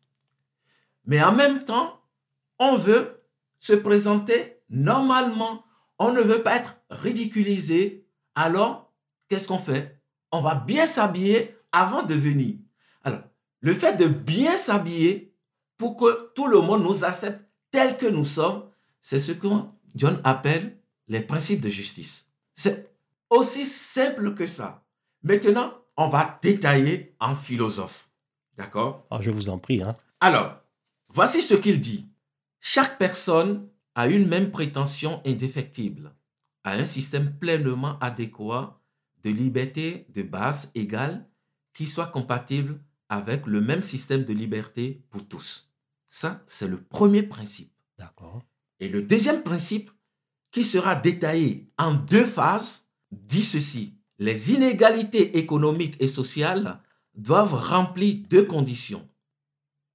mais 1.05 1.21
en 1.23 1.33
même 1.33 1.65
temps, 1.65 1.99
on 2.59 2.75
veut 2.75 3.23
se 3.59 3.73
présenter 3.73 4.61
normalement, 4.69 5.63
on 5.99 6.11
ne 6.11 6.21
veut 6.21 6.43
pas 6.43 6.57
être 6.57 6.75
ridiculisé, 6.89 8.07
alors 8.35 8.93
qu'est-ce 9.27 9.47
qu'on 9.47 9.57
fait? 9.57 10.01
On 10.31 10.41
va 10.41 10.55
bien 10.55 10.85
s'habiller 10.85 11.55
avant 11.73 12.03
de 12.03 12.13
venir. 12.13 12.55
Alors, 13.03 13.23
le 13.59 13.73
fait 13.73 13.97
de 13.97 14.07
bien 14.07 14.55
s'habiller 14.55 15.35
pour 15.77 15.97
que 15.97 16.31
tout 16.35 16.47
le 16.47 16.61
monde 16.61 16.83
nous 16.83 17.03
accepte 17.03 17.43
tel 17.71 17.97
que 17.97 18.05
nous 18.05 18.23
sommes, 18.23 18.63
c'est 19.01 19.19
ce 19.19 19.33
que 19.33 19.47
John 19.95 20.21
appelle 20.23 20.77
les 21.09 21.19
principes 21.19 21.59
de 21.59 21.69
justice. 21.69 22.29
C'est 22.55 22.95
aussi 23.29 23.65
simple 23.65 24.33
que 24.35 24.47
ça. 24.47 24.85
Maintenant, 25.23 25.73
on 25.97 26.07
va 26.07 26.39
détailler 26.41 27.15
en 27.19 27.35
philosophe. 27.35 28.09
D'accord? 28.57 29.05
Alors, 29.09 29.23
je 29.23 29.31
vous 29.31 29.49
en 29.49 29.57
prie. 29.57 29.81
Hein. 29.81 29.95
Alors, 30.19 30.59
voici 31.09 31.41
ce 31.41 31.55
qu'il 31.55 31.81
dit. 31.81 32.07
Chaque 32.61 32.97
personne 32.97 33.67
a 33.95 34.07
une 34.07 34.27
même 34.27 34.51
prétention 34.51 35.21
indéfectible, 35.25 36.13
à 36.63 36.73
un 36.73 36.85
système 36.85 37.37
pleinement 37.37 37.99
adéquat 37.99 38.79
de 39.23 39.29
liberté 39.29 40.05
de 40.09 40.21
base 40.21 40.71
égale 40.75 41.27
qui 41.73 41.85
soit 41.85 42.07
compatible 42.07 42.79
avec 43.09 43.45
le 43.45 43.61
même 43.61 43.81
système 43.81 44.23
de 44.23 44.33
liberté 44.33 45.03
pour 45.09 45.27
tous. 45.27 45.69
Ça, 46.07 46.41
c'est 46.45 46.67
le 46.67 46.81
premier 46.81 47.23
principe. 47.23 47.71
D'accord. 47.97 48.41
Et 48.79 48.87
le 48.87 49.01
deuxième 49.01 49.43
principe, 49.43 49.91
qui 50.51 50.63
sera 50.63 50.95
détaillé 50.95 51.67
en 51.77 51.93
deux 51.93 52.25
phases, 52.25 52.85
dit 53.11 53.43
ceci. 53.43 53.95
Les 54.19 54.53
inégalités 54.53 55.37
économiques 55.37 55.95
et 55.99 56.07
sociales 56.07 56.79
doivent 57.15 57.55
remplir 57.55 58.23
deux 58.29 58.45
conditions. 58.45 59.07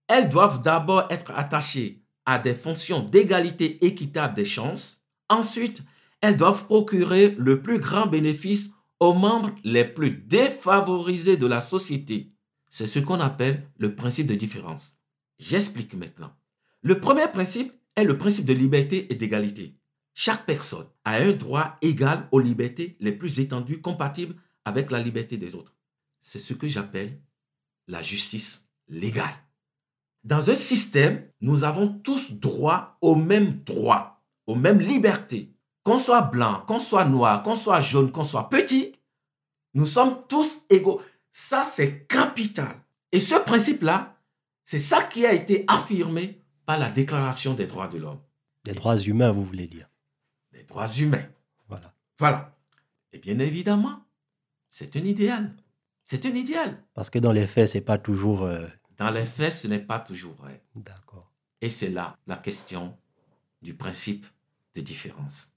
Elles 0.08 0.28
doivent 0.28 0.62
d'abord 0.62 1.06
être 1.10 1.30
attachées 1.32 2.02
à 2.26 2.38
des 2.38 2.54
fonctions 2.54 3.00
d'égalité 3.00 3.84
équitable 3.86 4.34
des 4.34 4.44
chances. 4.44 5.02
Ensuite, 5.28 5.82
elles 6.20 6.36
doivent 6.36 6.64
procurer 6.64 7.34
le 7.38 7.62
plus 7.62 7.78
grand 7.78 8.06
bénéfice 8.06 8.70
aux 9.00 9.14
membres 9.14 9.54
les 9.64 9.84
plus 9.84 10.10
défavorisés 10.10 11.36
de 11.36 11.46
la 11.46 11.60
société. 11.60 12.32
C'est 12.70 12.86
ce 12.86 12.98
qu'on 12.98 13.20
appelle 13.20 13.70
le 13.78 13.94
principe 13.94 14.26
de 14.26 14.34
différence. 14.34 14.96
J'explique 15.38 15.94
maintenant. 15.94 16.32
Le 16.82 17.00
premier 17.00 17.28
principe 17.28 17.72
est 17.96 18.04
le 18.04 18.18
principe 18.18 18.44
de 18.44 18.52
liberté 18.52 19.12
et 19.12 19.16
d'égalité. 19.16 19.78
Chaque 20.14 20.46
personne 20.46 20.86
a 21.04 21.16
un 21.16 21.32
droit 21.32 21.76
égal 21.80 22.28
aux 22.32 22.40
libertés 22.40 22.96
les 23.00 23.12
plus 23.12 23.40
étendues 23.40 23.80
compatibles 23.80 24.36
avec 24.64 24.90
la 24.90 25.00
liberté 25.00 25.36
des 25.36 25.54
autres. 25.54 25.76
C'est 26.20 26.38
ce 26.38 26.54
que 26.54 26.66
j'appelle 26.66 27.20
la 27.86 28.02
justice 28.02 28.68
légale. 28.88 29.34
Dans 30.24 30.50
un 30.50 30.54
système, 30.54 31.24
nous 31.40 31.64
avons 31.64 31.88
tous 31.88 32.32
droit 32.32 32.98
aux 33.00 33.14
mêmes 33.14 33.62
droits, 33.62 34.24
aux 34.46 34.56
mêmes 34.56 34.80
libertés. 34.80 35.54
Qu'on 35.88 35.96
soit 35.96 36.20
blanc, 36.20 36.64
qu'on 36.66 36.80
soit 36.80 37.06
noir, 37.06 37.42
qu'on 37.42 37.56
soit 37.56 37.80
jaune, 37.80 38.12
qu'on 38.12 38.22
soit 38.22 38.50
petit, 38.50 38.94
nous 39.72 39.86
sommes 39.86 40.18
tous 40.28 40.66
égaux. 40.68 41.00
Ça, 41.32 41.64
c'est 41.64 42.06
capital. 42.06 42.76
Et 43.10 43.20
ce 43.20 43.36
principe-là, 43.36 44.14
c'est 44.66 44.78
ça 44.80 45.02
qui 45.04 45.24
a 45.24 45.32
été 45.32 45.64
affirmé 45.66 46.42
par 46.66 46.78
la 46.78 46.90
Déclaration 46.90 47.54
des 47.54 47.66
droits 47.66 47.88
de 47.88 47.96
l'homme. 47.96 48.20
Des 48.64 48.74
droits 48.74 48.98
humains, 48.98 49.32
vous 49.32 49.46
voulez 49.46 49.66
dire. 49.66 49.88
Des 50.52 50.62
droits 50.64 50.88
humains. 50.88 51.24
Voilà. 51.68 51.94
Voilà. 52.18 52.54
Et 53.14 53.18
bien 53.18 53.38
évidemment, 53.38 54.00
c'est 54.68 54.94
un 54.94 55.00
idéal. 55.00 55.48
C'est 56.04 56.26
un 56.26 56.34
idéal. 56.34 56.84
Parce 56.92 57.08
que 57.08 57.18
dans 57.18 57.32
les 57.32 57.46
faits, 57.46 57.70
c'est 57.70 57.80
pas 57.80 57.96
toujours. 57.96 58.42
euh, 58.42 58.66
Dans 58.98 59.10
les 59.10 59.24
faits, 59.24 59.54
ce 59.54 59.66
n'est 59.68 59.78
pas 59.78 60.00
toujours 60.00 60.34
vrai. 60.34 60.62
D'accord. 60.74 61.32
Et 61.62 61.70
c'est 61.70 61.88
là 61.88 62.14
la 62.26 62.36
question 62.36 62.94
du 63.62 63.72
principe 63.72 64.26
de 64.74 64.82
différence. 64.82 65.54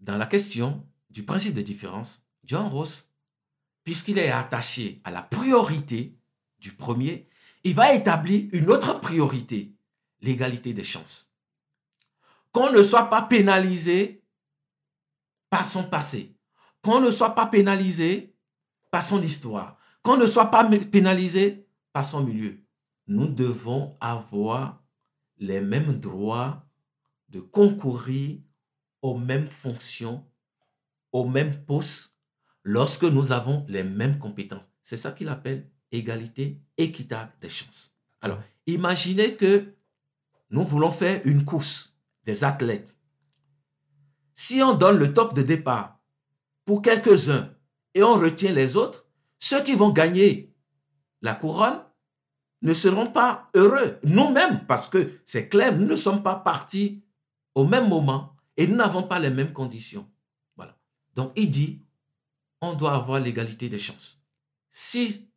Dans 0.00 0.16
la 0.16 0.26
question 0.26 0.86
du 1.10 1.24
principe 1.24 1.54
de 1.54 1.62
différence, 1.62 2.22
John 2.44 2.66
Ross, 2.66 3.10
puisqu'il 3.84 4.18
est 4.18 4.30
attaché 4.30 5.00
à 5.04 5.10
la 5.10 5.22
priorité 5.22 6.16
du 6.58 6.72
premier, 6.72 7.28
il 7.64 7.74
va 7.74 7.94
établir 7.94 8.48
une 8.52 8.70
autre 8.70 9.00
priorité, 9.00 9.74
l'égalité 10.20 10.72
des 10.72 10.84
chances. 10.84 11.30
Qu'on 12.52 12.72
ne 12.72 12.82
soit 12.82 13.10
pas 13.10 13.22
pénalisé 13.22 14.22
par 15.50 15.64
son 15.64 15.84
passé, 15.84 16.34
qu'on 16.82 17.00
ne 17.00 17.10
soit 17.10 17.34
pas 17.34 17.46
pénalisé 17.46 18.34
par 18.90 19.02
son 19.02 19.22
histoire, 19.22 19.78
qu'on 20.02 20.16
ne 20.16 20.26
soit 20.26 20.50
pas 20.50 20.64
pénalisé 20.64 21.66
par 21.92 22.04
son 22.04 22.22
milieu. 22.22 22.58
Nous 23.06 23.26
devons 23.26 23.90
avoir 24.00 24.82
les 25.38 25.60
mêmes 25.60 25.98
droits 25.98 26.64
de 27.28 27.40
concourir 27.40 28.38
aux 29.02 29.16
mêmes 29.16 29.48
fonctions, 29.48 30.24
aux 31.12 31.28
mêmes 31.28 31.64
postes, 31.64 32.16
lorsque 32.62 33.04
nous 33.04 33.32
avons 33.32 33.64
les 33.68 33.82
mêmes 33.82 34.18
compétences. 34.18 34.68
C'est 34.82 34.96
ça 34.96 35.12
qu'il 35.12 35.28
appelle 35.28 35.70
égalité 35.92 36.60
équitable 36.76 37.32
des 37.40 37.48
chances. 37.48 37.94
Alors, 38.20 38.38
imaginez 38.66 39.36
que 39.36 39.74
nous 40.50 40.64
voulons 40.64 40.92
faire 40.92 41.20
une 41.24 41.44
course 41.44 41.96
des 42.24 42.44
athlètes. 42.44 42.96
Si 44.34 44.62
on 44.62 44.74
donne 44.74 44.98
le 44.98 45.12
top 45.12 45.34
de 45.34 45.42
départ 45.42 46.00
pour 46.64 46.82
quelques-uns 46.82 47.54
et 47.94 48.02
on 48.02 48.14
retient 48.14 48.52
les 48.52 48.76
autres, 48.76 49.06
ceux 49.38 49.62
qui 49.62 49.74
vont 49.74 49.90
gagner 49.90 50.54
la 51.22 51.34
couronne 51.34 51.82
ne 52.62 52.74
seront 52.74 53.06
pas 53.06 53.50
heureux. 53.54 53.98
Nous-mêmes, 54.04 54.66
parce 54.66 54.86
que 54.86 55.20
c'est 55.24 55.48
clair, 55.48 55.76
nous 55.76 55.86
ne 55.86 55.96
sommes 55.96 56.22
pas 56.22 56.36
partis 56.36 57.02
au 57.54 57.66
même 57.66 57.88
moment 57.88 58.36
et 58.60 58.66
nous 58.66 58.76
n'avons 58.76 59.04
pas 59.04 59.18
les 59.18 59.30
mêmes 59.30 59.54
conditions. 59.54 60.06
Voilà. 60.54 60.78
Donc, 61.14 61.32
il 61.34 61.50
dit, 61.50 61.82
on 62.60 62.74
doit 62.74 62.94
avoir 62.94 63.18
l'égalité 63.18 63.70
des 63.70 63.78
chances. 63.78 64.22
Si 64.68 65.32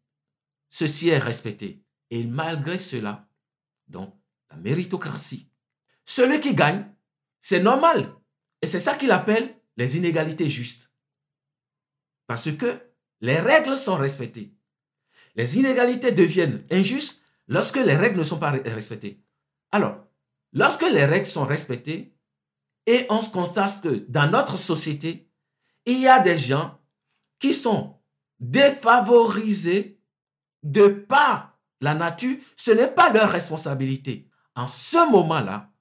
ceci 0.69 1.07
est 1.07 1.19
respecté, 1.19 1.85
et 2.09 2.25
malgré 2.25 2.77
cela, 2.77 3.29
donc, 3.87 4.13
la 4.49 4.57
méritocratie, 4.57 5.49
celui 6.03 6.41
qui 6.41 6.53
gagne, 6.53 6.85
c'est 7.39 7.61
normal. 7.61 8.13
Et 8.61 8.67
c'est 8.67 8.81
ça 8.81 8.97
qu'il 8.97 9.11
appelle 9.11 9.57
les 9.77 9.95
inégalités 9.95 10.49
justes. 10.49 10.91
Parce 12.27 12.51
que 12.51 12.77
les 13.21 13.39
règles 13.39 13.77
sont 13.77 13.95
respectées. 13.95 14.53
Les 15.35 15.57
inégalités 15.57 16.11
deviennent 16.11 16.65
injustes 16.69 17.21
lorsque 17.47 17.77
les 17.77 17.95
règles 17.95 18.17
ne 18.17 18.23
sont 18.23 18.37
pas 18.39 18.51
respectées. 18.51 19.23
Alors, 19.71 20.05
lorsque 20.51 20.89
les 20.91 21.05
règles 21.05 21.25
sont 21.25 21.45
respectées, 21.45 22.12
et 22.85 23.05
on 23.09 23.19
constate 23.21 23.81
que 23.81 24.05
dans 24.09 24.29
notre 24.29 24.57
société, 24.57 25.29
il 25.85 25.99
y 25.99 26.07
a 26.07 26.19
des 26.19 26.37
gens 26.37 26.79
qui 27.39 27.53
sont 27.53 27.97
défavorisés 28.39 29.99
de 30.63 30.87
par 30.87 31.57
la 31.81 31.93
nature, 31.93 32.37
ce 32.55 32.71
n'est 32.71 32.87
pas 32.87 33.11
leur 33.11 33.29
responsabilité. 33.29 34.29
En 34.55 34.67
ce 34.67 35.09
moment-là, 35.11 35.71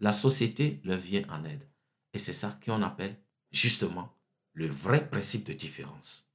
la 0.00 0.12
société 0.12 0.80
leur 0.84 0.98
vient 0.98 1.24
en 1.28 1.44
aide. 1.44 1.68
Et 2.12 2.18
c'est 2.18 2.32
ça 2.32 2.58
qu'on 2.64 2.82
appelle 2.82 3.16
justement 3.50 4.16
le 4.52 4.66
vrai 4.66 5.08
principe 5.08 5.46
de 5.46 5.52
différence. 5.52 6.30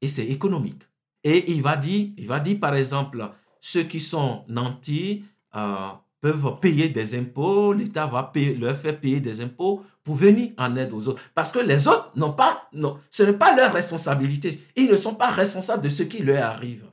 Et 0.00 0.06
c'est 0.06 0.26
économique. 0.26 0.82
Et 1.24 1.50
il 1.50 1.62
va 1.62 1.76
dire, 1.76 2.10
il 2.16 2.28
va 2.28 2.40
dire 2.40 2.60
par 2.60 2.74
exemple, 2.74 3.32
ceux 3.60 3.84
qui 3.84 4.00
sont 4.00 4.44
nantis, 4.48 5.24
euh, 5.54 5.90
peuvent 6.20 6.58
payer 6.60 6.88
des 6.88 7.18
impôts, 7.18 7.72
l'État 7.72 8.06
va 8.06 8.24
payer, 8.24 8.54
leur 8.54 8.76
faire 8.76 8.98
payer 8.98 9.20
des 9.20 9.40
impôts 9.40 9.82
pour 10.04 10.16
venir 10.16 10.52
en 10.58 10.76
aide 10.76 10.92
aux 10.92 11.08
autres. 11.08 11.22
Parce 11.34 11.52
que 11.52 11.58
les 11.58 11.88
autres 11.88 12.12
n'ont 12.16 12.32
pas, 12.32 12.68
non, 12.72 12.98
ce 13.10 13.22
n'est 13.22 13.32
pas 13.32 13.54
leur 13.56 13.72
responsabilité. 13.72 14.60
Ils 14.76 14.90
ne 14.90 14.96
sont 14.96 15.14
pas 15.14 15.30
responsables 15.30 15.82
de 15.82 15.88
ce 15.88 16.02
qui 16.02 16.22
leur 16.22 16.44
arrive. 16.44 16.84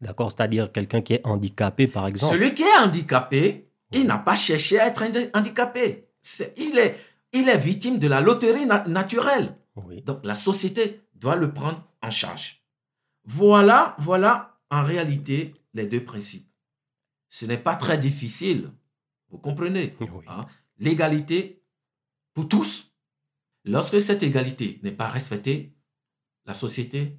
D'accord, 0.00 0.32
c'est-à-dire 0.32 0.72
quelqu'un 0.72 1.00
qui 1.00 1.14
est 1.14 1.24
handicapé, 1.24 1.86
par 1.86 2.08
exemple. 2.08 2.34
Celui 2.34 2.54
qui 2.54 2.62
est 2.62 2.78
handicapé, 2.78 3.68
il 3.92 4.06
n'a 4.06 4.18
pas 4.18 4.34
cherché 4.34 4.80
à 4.80 4.88
être 4.88 5.04
handicapé. 5.34 6.08
il, 6.56 6.78
est, 6.78 6.96
il 7.32 7.48
est 7.48 7.58
victime 7.58 7.98
de 7.98 8.08
la 8.08 8.20
loterie 8.20 8.66
naturelle. 8.88 9.56
Donc 10.04 10.18
la 10.24 10.34
société 10.34 11.00
doit 11.14 11.36
le 11.36 11.52
prendre 11.52 11.82
en 12.02 12.10
charge. 12.10 12.62
Voilà, 13.24 13.94
voilà 13.98 14.58
en 14.70 14.82
réalité 14.82 15.54
les 15.74 15.86
deux 15.86 16.02
principes. 16.02 16.51
Ce 17.32 17.46
n'est 17.46 17.56
pas 17.56 17.76
très 17.76 17.96
difficile, 17.96 18.70
vous 19.30 19.38
comprenez 19.38 19.96
hein? 20.26 20.42
L'égalité 20.78 21.64
pour 22.34 22.46
tous. 22.46 22.92
Lorsque 23.64 24.02
cette 24.02 24.22
égalité 24.22 24.78
n'est 24.82 24.92
pas 24.92 25.08
respectée, 25.08 25.72
la 26.44 26.52
société 26.52 27.16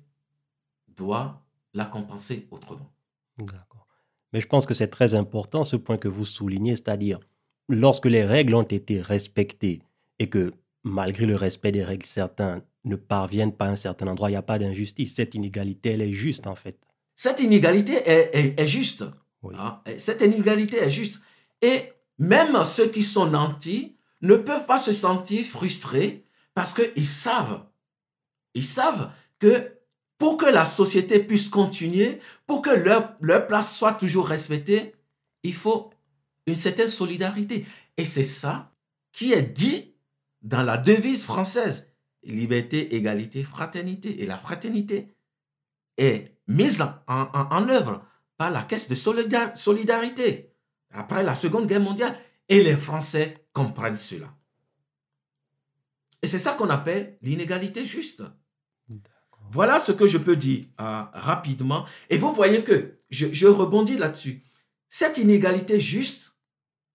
doit 0.88 1.44
la 1.74 1.86
compenser 1.86 2.48
autrement. 2.52 2.94
D'accord. 3.40 3.88
Mais 4.34 4.40
je 4.40 4.48
pense 4.48 4.68
que 4.68 4.76
c'est 4.76 4.90
très 4.90 5.16
important 5.16 5.64
ce 5.64 5.78
point 5.78 5.98
que 5.98 6.08
vous 6.08 6.26
soulignez, 6.26 6.76
c'est-à-dire 6.76 7.20
lorsque 7.68 8.06
les 8.06 8.24
règles 8.24 8.54
ont 8.54 8.62
été 8.62 9.02
respectées 9.02 9.82
et 10.20 10.30
que 10.30 10.54
malgré 10.84 11.26
le 11.26 11.36
respect 11.36 11.72
des 11.72 11.84
règles, 11.84 12.06
certains 12.06 12.62
ne 12.84 12.96
parviennent 12.96 13.56
pas 13.56 13.66
à 13.66 13.70
un 13.70 13.76
certain 13.76 14.06
endroit, 14.06 14.30
il 14.30 14.34
n'y 14.34 14.38
a 14.38 14.44
pas 14.44 14.60
d'injustice. 14.60 15.16
Cette 15.16 15.34
inégalité, 15.34 15.90
elle 15.90 16.04
est 16.04 16.14
juste 16.14 16.46
en 16.46 16.54
fait. 16.54 16.78
Cette 17.16 17.40
inégalité 17.40 17.94
est, 18.06 18.66
juste. 18.68 19.06
Hein? 19.58 19.82
Cette 19.98 20.22
inégalité 20.22 20.78
est 20.78 20.90
juste. 20.90 21.22
Et 21.62 21.92
même 22.20 22.64
ceux 22.66 22.88
qui 22.88 23.04
sont 23.04 23.28
nantis 23.28 23.96
ne 24.22 24.36
peuvent 24.36 24.66
pas 24.66 24.80
se 24.80 24.92
sentir 24.92 25.46
frustrés 25.46 26.26
parce 26.54 26.74
qu'ils 26.74 27.08
savent, 27.08 27.66
ils 28.54 28.64
savent 28.64 29.12
que 29.40 29.74
pour 30.18 30.38
que 30.38 30.46
la 30.46 30.66
société 30.66 31.20
puisse 31.20 31.50
continuer, 31.50 32.22
pour 32.48 32.62
que 32.62 32.70
leur, 32.70 33.18
place 33.48 33.76
soit 33.76 33.94
toujours 33.94 34.28
respectée, 34.28 34.96
il 35.44 35.54
faut 35.54 35.90
une 36.48 36.56
certaine 36.56 36.88
solidarité. 36.88 37.66
Et 37.98 38.06
c'est 38.06 38.24
ça 38.24 38.72
qui 39.12 39.34
est 39.34 39.42
dit 39.42 39.94
dans 40.42 40.64
la 40.64 40.78
devise 40.78 41.26
française. 41.26 41.92
Liberté, 42.24 42.96
égalité, 42.96 43.44
fraternité. 43.44 44.24
Et 44.24 44.26
la 44.26 44.38
fraternité 44.38 45.10
est 45.98 46.38
mise 46.48 46.82
en, 46.82 46.94
en, 47.08 47.70
œuvre 47.70 48.06
par 48.38 48.52
la 48.52 48.64
caisse 48.64 48.88
de 48.88 48.96
solidarité 48.96 50.54
après 50.92 51.24
la 51.24 51.36
Seconde 51.36 51.68
Guerre 51.68 51.82
mondiale. 51.82 52.18
Et 52.50 52.62
les 52.64 52.76
Français 52.76 53.48
comprennent 53.54 53.98
cela. 53.98 54.34
Et 56.22 56.28
c'est 56.28 56.40
ça 56.40 56.54
qu'on 56.54 56.70
appelle 56.70 57.18
l'inégalité 57.22 57.86
juste. 57.86 58.24
Voilà 59.52 59.80
ce 59.80 59.92
que 59.92 60.08
je 60.08 60.18
peux 60.18 60.36
dire 60.36 60.66
euh, 60.80 61.04
rapidement. 61.14 61.86
Et 62.10 62.18
vous 62.18 62.32
voyez 62.32 62.64
que 62.64 62.98
je, 63.10 63.28
je 63.32 63.48
rebondis 63.48 63.98
là-dessus. 63.98 64.44
Cette 64.90 65.18
inégalité 65.18 65.80
juste 65.80 66.34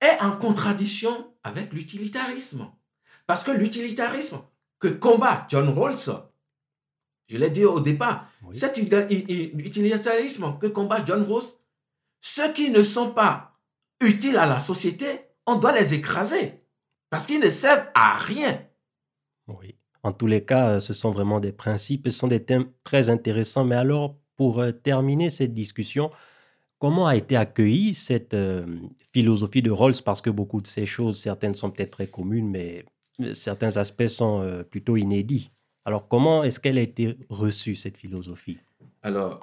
est 0.01 0.21
en 0.21 0.33
contradiction 0.33 1.33
avec 1.43 1.73
l'utilitarisme. 1.73 2.71
Parce 3.27 3.45
que 3.45 3.51
l'utilitarisme 3.51 4.41
que 4.79 4.89
combat 4.89 5.47
John 5.51 5.69
Rawls, 5.69 6.23
je 7.29 7.37
l'ai 7.37 7.51
dit 7.51 7.65
au 7.65 7.81
départ, 7.81 8.29
cet 8.53 8.79
utilitarisme 8.79 10.59
que 10.61 10.67
combat 10.67 11.05
John 11.05 11.23
Rawls, 11.23 11.45
ceux 12.21 12.53
qui 12.53 12.71
ne 12.71 12.83
sont 12.83 13.11
pas 13.11 13.53
utiles 14.01 14.37
à 14.37 14.47
la 14.47 14.59
société, 14.59 15.07
on 15.47 15.57
doit 15.57 15.73
les 15.73 15.95
écraser. 15.95 16.63
Parce 17.11 17.27
qu'ils 17.27 17.41
ne 17.41 17.51
servent 17.51 17.87
à 17.95 18.19
rien. 18.19 18.61
Oui. 19.47 19.75
En 20.03 20.13
tous 20.13 20.27
les 20.27 20.45
cas, 20.45 20.71
euh, 20.71 20.81
ce 20.81 20.95
sont 20.95 21.11
vraiment 21.11 21.41
des 21.41 21.53
principes, 21.53 22.07
ce 22.07 22.11
sont 22.11 22.29
des 22.29 22.43
thèmes 22.43 22.67
très 22.85 23.11
intéressants. 23.11 23.65
Mais 23.65 23.75
alors, 23.75 24.17
pour 24.37 24.61
euh, 24.61 24.73
terminer 24.73 25.31
cette 25.31 25.53
discussion, 25.53 26.11
comment 26.79 27.07
a 27.07 27.17
été 27.17 27.37
accueillie 27.37 27.95
cette 27.95 28.35
euh, 28.35 28.65
philosophie 29.13 29.63
de 29.63 29.71
Rawls? 29.71 30.03
Parce 30.05 30.21
que 30.21 30.31
beaucoup 30.31 30.61
de 30.61 30.67
ces 30.67 30.87
choses, 30.87 31.21
certaines 31.21 31.55
sont 31.55 31.71
peut-être 31.71 31.91
très 31.91 32.07
communes, 32.07 32.49
mais 32.49 32.85
certains 33.35 33.77
aspects 33.77 34.07
sont 34.07 34.65
plutôt 34.71 34.97
inédits. 34.97 35.51
Alors, 35.89 36.07
comment 36.07 36.45
est-ce 36.45 36.61
qu'elle 36.61 36.77
a 36.77 36.83
été 36.83 37.17
reçue, 37.31 37.75
cette 37.75 37.97
philosophie? 37.97 38.59
Alors, 39.03 39.43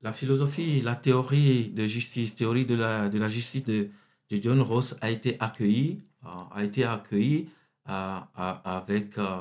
la 0.00 0.12
philosophie, 0.14 0.80
la 0.80 0.96
théorie 0.96 1.68
de 1.68 1.84
justice, 1.84 2.34
théorie 2.34 2.64
de 2.64 2.74
la, 2.74 3.28
justice 3.28 3.64
de, 3.64 3.90
John 4.30 4.62
Rawls 4.62 4.96
a 5.02 5.10
été 5.10 5.36
accueillie, 5.40 6.00
a 6.22 6.64
été 6.64 6.84
accueillie 6.84 7.50
avec, 7.84 9.18
euh, 9.18 9.40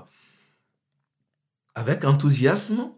avec 1.75 2.03
enthousiasme 2.03 2.91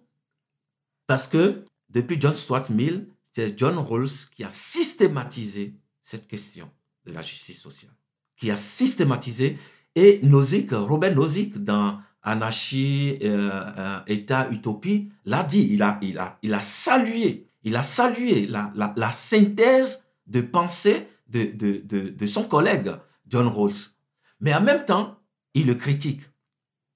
parce 1.06 1.28
que 1.28 1.64
depuis 1.90 2.20
John 2.20 2.34
Stuart 2.34 2.72
Mill, 2.72 3.10
c'est 3.32 3.56
John 3.60 3.78
Rawls 3.78 4.10
qui 4.36 4.44
a 4.44 4.50
systématisé 4.50 5.76
cette 6.02 6.28
question 6.28 6.68
de 7.06 7.12
la 7.12 7.22
justice 7.22 7.62
sociale, 7.62 7.94
qui 8.38 8.50
a 8.50 8.58
systématisé 8.58 9.60
et 9.94 10.20
Nozick, 10.24 10.72
Robert 10.72 11.16
Nozick 11.16 11.64
dans 11.64 12.02
Anarchie, 12.24 13.20
euh, 13.22 13.50
euh, 13.78 14.00
État, 14.08 14.50
Utopie, 14.50 15.12
l'a 15.26 15.44
dit, 15.44 15.68
il 15.72 15.84
a, 15.84 16.00
il, 16.02 16.18
a, 16.18 16.40
il 16.42 16.54
a 16.54 16.62
salué, 16.62 17.50
il 17.64 17.76
a 17.76 17.84
salué 17.84 18.48
la, 18.48 18.72
la, 18.76 18.94
la 18.96 19.12
synthèse 19.12 20.06
de 20.26 20.42
pensée 20.42 21.08
de, 21.28 21.46
de, 21.46 21.82
de, 21.84 22.10
de, 22.10 22.26
son 22.26 22.46
collègue 22.46 22.92
John 23.28 23.48
Rawls. 23.48 23.92
Mais 24.40 24.54
en 24.54 24.62
même 24.62 24.86
temps, 24.86 25.20
il 25.54 25.68
le 25.68 25.76
critique 25.76 26.22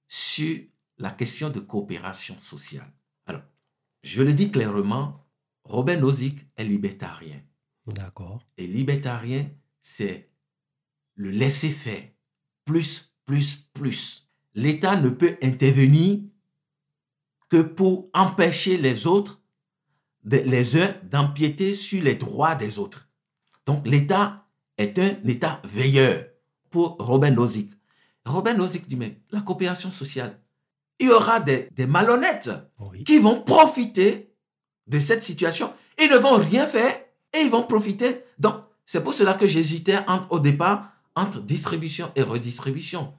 sur 0.08 0.58
la 0.98 1.12
question 1.12 1.50
de 1.50 1.60
coopération 1.60 2.40
sociale. 2.40 2.92
Alors, 3.26 3.44
je 4.04 4.24
le 4.24 4.34
dis 4.34 4.50
clairement, 4.50 5.26
Robert 5.63 6.00
Nozick 6.00 6.46
est 6.56 6.63
libertarien. 6.63 7.42
D'accord. 7.86 8.42
Et 8.58 8.68
libertarien, 8.68 9.50
c'est 9.82 10.30
le 11.16 11.32
laisser-faire. 11.32 12.10
Plus, 12.66 13.13
plus, 13.26 13.68
plus. 13.74 14.27
L'État 14.58 15.00
ne 15.00 15.10
peut 15.10 15.38
intervenir 15.43 16.20
que 17.48 17.62
pour 17.62 18.10
empêcher 18.15 18.78
les 18.78 19.06
autres, 19.06 19.39
les 20.24 20.78
uns, 20.78 20.96
d'empiéter 21.04 21.76
sur 21.76 22.02
les 22.02 22.15
droits 22.15 22.56
des 22.56 22.80
autres. 22.80 23.08
Donc 23.67 23.86
l'État 23.86 24.43
est 24.80 24.98
un 24.98 25.15
État 25.28 25.62
veilleur 25.63 26.26
pour 26.72 26.98
Robert 26.98 27.34
Nozick. 27.34 27.70
Robin 28.26 28.56
Nozick 28.56 28.88
dit, 28.88 28.96
mais 28.96 29.22
la 29.30 29.41
coopération 29.41 29.91
sociale, 29.91 30.39
il 30.98 31.10
y 31.10 31.12
aura 31.12 31.39
des, 31.39 31.70
malhonnêtes 31.88 32.50
qui 33.06 33.20
vont 33.20 33.43
profiter 33.43 34.34
de 34.88 35.00
cette 35.00 35.22
situation. 35.22 35.72
Ils 36.00 36.10
ne 36.10 36.17
vont 36.17 36.36
rien 36.36 36.65
faire 36.65 37.00
et 37.32 37.41
ils 37.41 37.52
vont 37.52 37.63
profiter. 37.63 38.24
Donc, 38.39 38.56
c'est 38.88 39.04
pour 39.04 39.13
cela 39.13 39.36
que 39.36 39.46
j'hésitais 39.46 40.00
au 40.32 40.39
départ 40.39 40.97
entre 41.18 41.42
distribution 41.42 42.12
et 42.16 42.22
redistribution. 42.22 43.12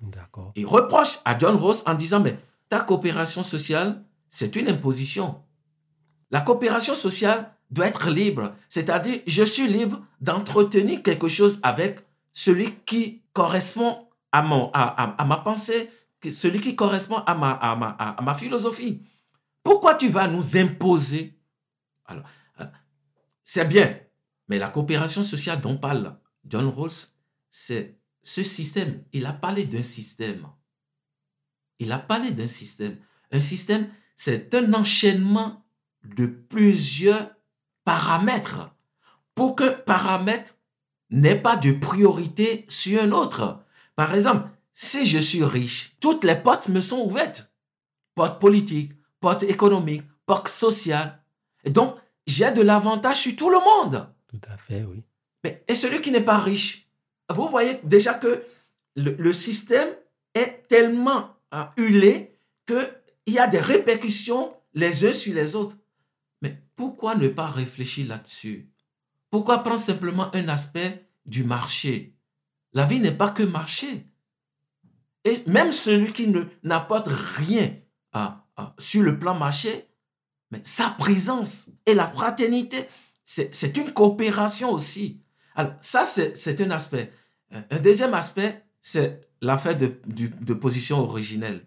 Il 0.55 0.67
reproche 0.67 1.19
à 1.25 1.37
John 1.37 1.57
Ross 1.57 1.83
en 1.85 1.95
disant, 1.95 2.21
mais 2.21 2.39
ta 2.69 2.81
coopération 2.81 3.43
sociale, 3.43 4.05
c'est 4.31 4.55
une 4.55 4.69
imposition. 4.69 5.43
La 6.31 6.41
coopération 6.41 6.95
sociale 6.95 7.53
doit 7.71 7.89
être 7.89 8.09
libre, 8.11 8.55
c'est-à-dire 8.69 9.21
je 9.27 9.43
suis 9.43 9.67
libre 9.67 10.01
d'entretenir 10.21 11.03
quelque 11.03 11.27
chose 11.27 11.59
avec 11.65 12.01
celui 12.33 12.77
qui 12.87 13.23
correspond 13.33 14.07
à, 14.31 14.43
mon, 14.43 14.71
à, 14.73 15.25
ma 15.27 15.39
pensée, 15.39 15.91
celui 16.31 16.61
qui 16.61 16.77
correspond 16.77 17.17
à 17.27 17.35
ma, 17.35 17.51
à 17.51 17.75
ma, 17.75 17.89
à 17.89 18.23
ma 18.23 18.35
philosophie. 18.35 19.03
Pourquoi 19.65 19.97
tu 19.97 20.09
vas 20.09 20.29
nous 20.29 20.57
imposer? 20.57 21.37
Alors, 22.07 22.25
euh, 22.61 22.67
c'est 23.43 23.65
bien, 23.65 23.99
mais 24.49 24.59
la 24.59 24.69
coopération 24.69 25.25
sociale 25.25 25.61
dont 25.61 25.77
parle 25.77 26.17
John 26.47 26.69
Rawls, 26.69 27.09
c'est 27.51 27.99
ce 28.23 28.43
système. 28.43 29.05
Il 29.13 29.27
a 29.27 29.33
parlé 29.33 29.65
d'un 29.65 29.83
système. 29.83 30.47
Il 31.79 31.93
a 31.93 31.99
parlé 31.99 32.31
d'un 32.31 32.47
système. 32.47 32.99
Un 33.31 33.41
système, 33.41 33.89
c'est 34.17 34.55
un 34.55 34.73
enchaînement 34.75 35.65
de 36.05 36.27
plusieurs 36.27 37.31
paramètres 37.85 38.71
pour 39.35 39.55
que 39.55 39.69
paramètre 39.69 40.57
n'ait 41.11 41.41
pas 41.41 41.57
de 41.57 41.73
priorité 41.73 42.67
sur 42.69 43.03
un 43.03 43.13
autre. 43.13 43.65
Par 43.97 44.15
exemple, 44.15 44.49
si 44.75 45.07
je 45.07 45.19
suis 45.19 45.45
riche, 45.45 45.97
toutes 46.01 46.25
les 46.25 46.37
portes 46.37 46.69
me 46.69 46.81
sont 46.81 46.99
ouvertes. 46.99 47.53
Porte 48.15 48.41
politique, 48.41 48.93
porte 49.21 49.45
économique, 49.45 50.03
porte 50.27 50.49
sociale. 50.49 51.23
Et 51.65 51.71
donc, 51.71 51.97
j'ai 52.27 52.51
de 52.53 52.63
l'avantage 52.63 53.21
sur 53.23 53.37
tout 53.37 53.51
le 53.51 53.59
monde. 53.59 54.13
Tout 54.27 54.41
à 54.49 54.57
fait, 54.57 54.85
oui. 54.85 55.03
Mais, 55.45 55.65
et 55.69 55.75
celui 55.75 56.01
qui 56.01 56.11
n'est 56.11 56.21
pas 56.21 56.39
riche, 56.39 56.88
vous 57.29 57.49
voyez 57.49 57.81
déjà 57.85 58.15
que 58.15 58.43
le, 58.97 59.33
système 59.33 59.89
est 60.35 60.67
tellement 60.69 61.37
uh, 61.53 61.65
hulé 61.77 62.37
qu'il 62.67 63.35
y 63.35 63.39
a 63.39 63.47
des 63.47 63.61
répercussions 63.61 64.55
les 64.75 65.07
uns 65.07 65.13
sur 65.13 65.35
les 65.35 65.55
autres. 65.55 65.77
Mais 66.43 66.63
pourquoi 66.77 67.15
ne 67.15 67.29
pas 67.29 67.47
réfléchir 67.47 68.09
là-dessus? 68.09 68.71
Pourquoi 69.31 69.63
prendre 69.63 69.81
simplement 69.81 70.35
un 70.35 70.49
aspect 70.49 71.07
du 71.27 71.45
marché? 71.45 72.15
La 72.73 72.87
vie 72.87 73.01
n'est 73.01 73.13
pas 73.13 73.31
que 73.31 73.43
marché. 73.43 74.07
Et 75.25 75.43
même 75.47 75.73
celui 75.73 76.13
qui 76.13 76.33
n'apporte 76.63 77.09
rien 77.09 77.75
sur 78.79 79.03
le 79.03 79.19
plan 79.19 79.35
marché, 79.35 79.89
mais 80.51 80.63
sa 80.65 80.91
présence 80.91 81.69
et 81.87 81.95
la 81.95 82.07
fraternité, 82.07 82.89
c'est 83.25 83.77
une 83.77 83.93
coopération 83.93 84.73
aussi. 84.73 85.21
Alors, 85.55 85.73
ça, 85.81 86.05
c'est 86.05 86.61
un 86.61 86.71
aspect. 86.71 87.13
Un 87.51 87.79
deuxième 87.79 88.15
aspect, 88.15 88.63
c'est 88.83 89.21
l'affaire 89.41 89.77
de, 89.77 89.93
de, 90.07 90.55
position 90.55 91.01
originelle, 91.01 91.67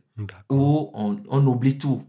où 0.50 0.92
on, 0.94 1.22
on, 1.28 1.48
oublie 1.48 1.78
tout. 1.78 2.04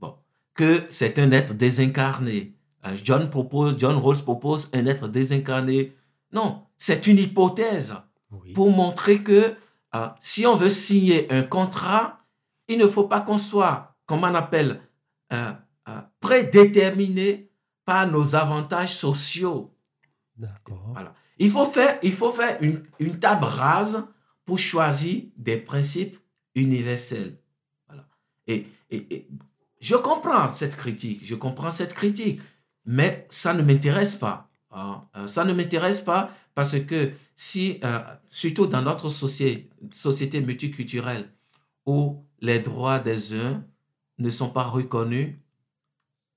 Bon, 0.00 0.14
que 0.54 0.84
c'est 0.88 1.18
un 1.18 1.30
être 1.32 1.54
désincarné. 1.54 2.54
Euh, 2.86 2.96
John, 3.02 3.30
propose, 3.30 3.76
John 3.78 3.96
Rawls 3.96 4.22
propose 4.22 4.70
un 4.72 4.86
être 4.86 5.08
désincarné. 5.08 5.96
Non, 6.32 6.64
c'est 6.78 7.06
une 7.06 7.18
hypothèse 7.18 7.94
pour 8.54 8.70
montrer 8.70 9.22
que 9.22 9.54
euh, 9.94 10.08
si 10.20 10.46
on 10.46 10.56
veut 10.56 10.68
signer 10.68 11.30
un 11.32 11.42
contrat, 11.42 12.20
il 12.68 12.78
ne 12.78 12.86
faut 12.86 13.04
pas 13.04 13.20
qu'on 13.20 13.38
soit, 13.38 13.94
comme 14.06 14.24
on 14.24 14.34
appelle, 14.34 14.80
euh, 15.32 15.52
prédéterminé 16.20 17.50
par 17.84 18.10
nos 18.10 18.34
avantages 18.34 18.94
sociaux. 18.94 19.74
D'accord. 20.36 20.90
Voilà. 20.92 21.14
Il 21.42 21.50
faut 21.50 22.30
faire, 22.30 22.58
une, 22.60 23.18
table 23.18 23.44
rase 23.44 24.06
pour 24.44 24.58
choisir 24.58 25.24
des 25.36 25.56
principes 25.56 26.16
universels. 26.54 27.36
Et, 28.46 28.66
je 29.80 29.96
comprends 29.96 30.46
cette 30.46 30.76
critique, 30.76 31.22
je 31.24 31.34
comprends 31.34 31.72
cette 31.72 31.94
critique, 31.94 32.40
mais 32.84 33.26
ça 33.28 33.54
ne 33.54 33.62
m'intéresse 33.62 34.14
pas. 34.14 34.48
Hein. 34.70 35.02
Euh, 35.16 35.26
ça 35.26 35.44
ne 35.44 35.52
m'intéresse 35.52 36.00
pas 36.00 36.30
parce 36.54 36.78
que 36.78 37.12
si, 37.34 37.80
euh, 37.82 37.98
surtout 38.26 38.66
dans 38.66 38.82
notre 38.82 39.08
société 39.08 40.40
multiculturelle, 40.40 41.32
où 41.86 42.24
les 42.40 42.60
droits 42.60 43.00
des 43.00 43.34
uns 43.34 43.64
ne 44.18 44.30
sont 44.30 44.50
pas 44.50 44.62
reconnus, 44.62 45.34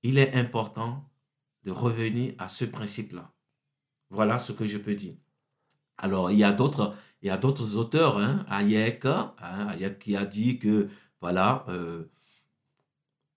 il 0.02 0.18
est 0.18 0.34
important 0.34 1.08
de 1.62 1.70
revenir 1.70 2.34
à 2.38 2.48
ce 2.48 2.64
principe-là. 2.64 3.35
Voilà 4.10 4.38
ce 4.38 4.52
que 4.52 4.66
je 4.66 4.78
peux 4.78 4.94
dire. 4.94 5.14
Alors, 5.98 6.30
il 6.30 6.38
y 6.38 6.44
a 6.44 6.52
d'autres, 6.52 7.76
auteurs, 7.76 8.18
hein, 8.18 8.44
Hayek, 8.48 9.06
hein, 9.06 9.34
Hayek 9.38 9.98
qui 9.98 10.16
a 10.16 10.24
dit 10.24 10.58
que, 10.58 10.88
voilà, 11.20 11.64
euh, 11.68 12.04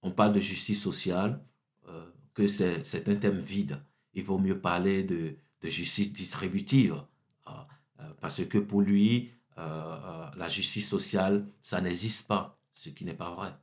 on 0.02 0.12
parle 0.12 0.34
de 0.34 0.40
justice 0.40 0.82
sociale, 0.82 1.44
euh, 1.88 2.06
que 2.34 2.48
c'est 2.48 3.10
un 3.10 3.16
thème 3.16 3.40
vide. 3.40 3.82
Il 4.14 4.24
vaut 4.24 4.38
mieux 4.38 4.60
parler 4.60 5.04
de, 5.04 5.36
justice 5.64 6.14
distributive, 6.14 7.02
hein, 7.46 7.66
euh, 8.00 8.04
parce 8.22 8.46
que 8.46 8.58
pour 8.58 8.82
lui, 8.82 9.32
la 9.58 10.48
justice 10.48 10.88
sociale, 10.88 11.46
ça 11.62 11.82
n'existe 11.82 12.28
pas, 12.28 12.56
ce 12.72 12.90
qui 12.90 13.04
n'est 13.04 13.14
pas 13.14 13.36
vrai. 13.36 13.54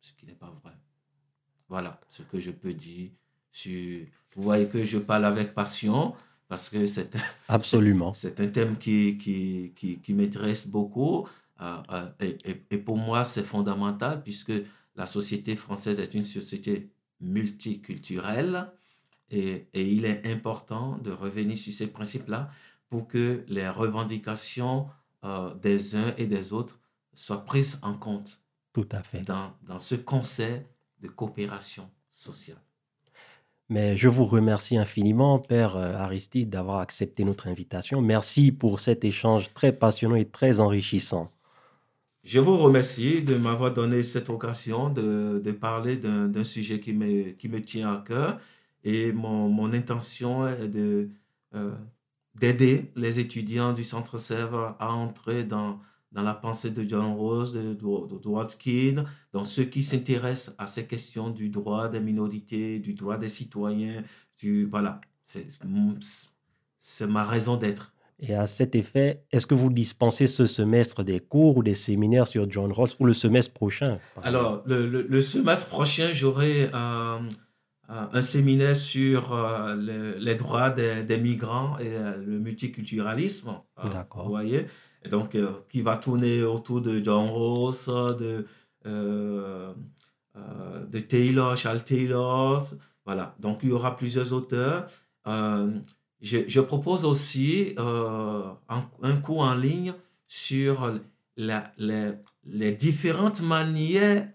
Ce 0.00 0.12
qui 0.14 0.24
n'est 0.24 0.32
pas 0.32 0.50
vrai. 0.62 0.72
Voilà 1.68 2.00
ce 2.08 2.22
que 2.22 2.38
je 2.38 2.50
peux 2.50 2.72
dire 2.72 3.10
sur... 3.52 4.06
Vous 4.36 4.42
voyez 4.42 4.66
que 4.66 4.84
je 4.84 4.98
parle 4.98 5.24
avec 5.24 5.54
passion, 5.54 6.14
parce 6.48 6.68
que 6.68 6.86
c'est 6.86 7.16
absolument. 7.48 8.14
c'est 8.14 8.38
un 8.40 8.48
thème 8.48 8.76
qui 8.76 9.18
qui, 9.18 9.72
qui, 9.74 9.98
qui 9.98 10.14
m'intéresse 10.14 10.68
beaucoup. 10.68 11.26
Euh, 11.60 11.76
euh, 11.90 12.10
et, 12.44 12.64
et, 12.70 12.76
pour 12.76 12.98
moi 12.98 13.24
c'est 13.24 13.42
fondamental 13.42 14.22
puisque 14.22 14.52
la 14.94 15.06
société 15.06 15.56
française 15.56 15.98
est 15.98 16.12
une 16.12 16.22
société 16.22 16.90
multiculturelle 17.18 18.70
et, 19.30 19.66
et 19.72 19.88
il 19.88 20.04
est 20.04 20.30
important 20.30 20.98
de 20.98 21.10
revenir 21.10 21.56
sur 21.56 21.72
ces 21.72 21.86
principes-là 21.86 22.50
pour 22.90 23.08
que 23.08 23.42
les 23.48 23.70
revendications 23.70 24.86
euh, 25.24 25.54
des 25.54 25.96
uns 25.96 26.14
et 26.18 26.26
des 26.26 26.52
autres 26.52 26.78
soient 27.14 27.44
prises 27.46 27.78
en 27.80 27.94
compte 27.94 28.42
tout 28.74 28.88
à 28.92 29.02
fait. 29.02 29.22
dans, 29.22 29.54
dans 29.62 29.78
ce 29.78 29.94
concert 29.94 30.62
de 31.00 31.08
coopération 31.08 31.90
sociale. 32.10 32.60
Mais 33.68 33.96
je 33.96 34.08
vous 34.08 34.24
remercie 34.24 34.76
infiniment, 34.76 35.38
Père 35.38 35.76
euh, 35.76 35.94
Aristide, 35.94 36.50
d'avoir 36.50 36.78
accepté 36.78 37.24
notre 37.24 37.48
invitation. 37.48 38.00
Merci 38.00 38.52
pour 38.52 38.78
cet 38.80 39.04
échange 39.04 39.52
très 39.54 39.72
passionnant 39.72 40.14
et 40.14 40.24
très 40.24 40.60
enrichissant. 40.60 41.32
Je 42.22 42.40
vous 42.40 42.56
remercie 42.56 43.22
de 43.22 43.36
m'avoir 43.36 43.72
donné 43.72 44.02
cette 44.02 44.30
occasion 44.30 44.88
de, 44.88 45.40
de 45.44 45.52
parler 45.52 45.96
d'un 45.96 46.44
sujet 46.44 46.80
qui 46.80 46.92
me, 46.92 47.30
qui 47.32 47.48
me 47.48 47.62
tient 47.62 47.92
à 47.92 48.02
cœur. 48.04 48.40
Et 48.82 49.12
mon, 49.12 49.48
mon 49.48 49.72
intention 49.72 50.46
est 50.48 50.68
euh, 50.74 51.72
d'aider 52.34 52.90
les 52.96 53.20
étudiants 53.20 53.72
du 53.72 53.84
Centre 53.84 54.18
Sèvres 54.18 54.76
à 54.78 54.92
entrer 54.92 55.44
dans, 55.44 55.80
dans 56.12 56.22
la 56.22 56.34
pensée 56.34 56.70
de 56.70 56.88
John 56.88 57.14
Rawls, 57.14 57.52
de, 57.52 57.74
de, 57.74 58.28
Watkin, 58.28 59.04
dans 59.32 59.44
ceux 59.44 59.64
qui 59.64 59.82
s'intéressent 59.82 60.54
à 60.58 60.66
ces 60.66 60.86
questions 60.86 61.30
du 61.30 61.48
droit 61.48 61.88
des 61.88 62.00
minorités, 62.00 62.78
du 62.78 62.94
droit 62.94 63.18
des 63.18 63.28
citoyens. 63.28 64.02
Du, 64.38 64.66
voilà, 64.66 65.00
c'est 65.24 67.06
ma 67.06 67.24
raison 67.24 67.56
d'être. 67.56 67.92
Et 68.18 68.34
à 68.34 68.46
cet 68.46 68.74
effet, 68.74 69.24
est-ce 69.30 69.46
que 69.46 69.54
vous 69.54 69.70
dispensez 69.70 70.26
ce 70.26 70.46
semestre 70.46 71.04
des 71.04 71.20
cours 71.20 71.58
ou 71.58 71.62
des 71.62 71.74
séminaires 71.74 72.26
sur 72.26 72.50
John 72.50 72.72
Rawls 72.72 72.92
ou 72.98 73.04
le 73.04 73.12
semestre 73.12 73.52
prochain 73.52 73.98
Alors, 74.22 74.62
le, 74.64 74.86
le, 74.86 75.20
semestre 75.20 75.68
prochain, 75.68 76.12
j'aurai 76.14 76.70
un, 76.72 77.28
un, 77.90 78.22
séminaire 78.22 78.74
sur 78.74 79.34
euh, 79.34 79.76
les 80.18 80.34
droits 80.34 80.70
des, 80.70 81.02
des, 81.02 81.18
migrants 81.18 81.78
et 81.78 81.90
le 81.90 82.38
multiculturalisme. 82.38 83.60
D'accord. 83.92 84.24
Vous 84.24 84.30
voyez 84.30 84.66
donc, 85.10 85.34
euh, 85.34 85.52
qui 85.68 85.82
va 85.82 85.96
tourner 85.96 86.42
autour 86.42 86.80
de 86.80 87.02
John 87.02 87.28
Ross, 87.28 87.88
de, 87.88 88.46
euh, 88.86 89.72
euh, 90.36 90.86
de 90.86 90.98
Taylor, 91.00 91.56
Charles 91.56 91.84
Taylor. 91.84 92.62
Voilà, 93.04 93.34
donc 93.38 93.60
il 93.62 93.70
y 93.70 93.72
aura 93.72 93.96
plusieurs 93.96 94.32
auteurs. 94.32 94.86
Je, 96.20 96.60
propose 96.60 97.04
aussi 97.04 97.74
un, 97.76 98.56
un, 99.02 99.16
cours 99.16 99.40
en 99.40 99.54
ligne 99.54 99.94
sur 100.26 100.92
les, 101.36 101.60
les, 102.44 102.72
différentes 102.72 103.42
manières 103.42 104.28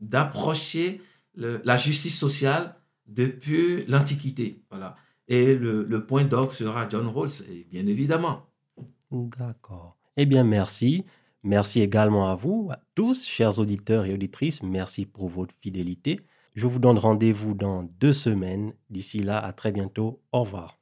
d'approcher 0.00 1.00
la 1.36 1.76
justice 1.76 2.18
sociale 2.18 2.74
depuis 3.06 3.84
l'Antiquité. 3.86 4.56
Voilà. 4.70 4.96
Et 5.28 5.54
le, 5.54 5.84
le 5.84 6.04
point 6.04 6.24
d'orgue 6.24 6.50
sera 6.50 6.88
John 6.88 7.06
Rawls, 7.06 7.30
bien 7.70 7.86
évidemment. 7.86 8.46
D'accord. 9.14 9.96
Eh 10.16 10.26
bien, 10.26 10.44
merci. 10.44 11.04
Merci 11.44 11.80
également 11.80 12.30
à 12.30 12.34
vous, 12.34 12.68
à 12.72 12.78
tous, 12.94 13.24
chers 13.24 13.58
auditeurs 13.58 14.06
et 14.06 14.14
auditrices. 14.14 14.62
Merci 14.62 15.06
pour 15.06 15.28
votre 15.28 15.54
fidélité. 15.60 16.20
Je 16.54 16.66
vous 16.66 16.78
donne 16.78 16.98
rendez-vous 16.98 17.54
dans 17.54 17.82
deux 18.00 18.12
semaines. 18.12 18.72
D'ici 18.90 19.18
là, 19.18 19.38
à 19.38 19.52
très 19.52 19.70
bientôt. 19.70 20.20
Au 20.32 20.40
revoir. 20.40 20.78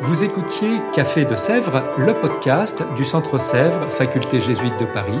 Vous 0.00 0.24
écoutiez 0.24 0.80
Café 0.92 1.24
de 1.24 1.34
Sèvres, 1.34 1.82
le 1.98 2.18
podcast 2.20 2.82
du 2.96 3.04
Centre 3.04 3.38
Sèvres, 3.38 3.90
faculté 3.90 4.40
jésuite 4.40 4.78
de 4.80 4.86
Paris 4.86 5.20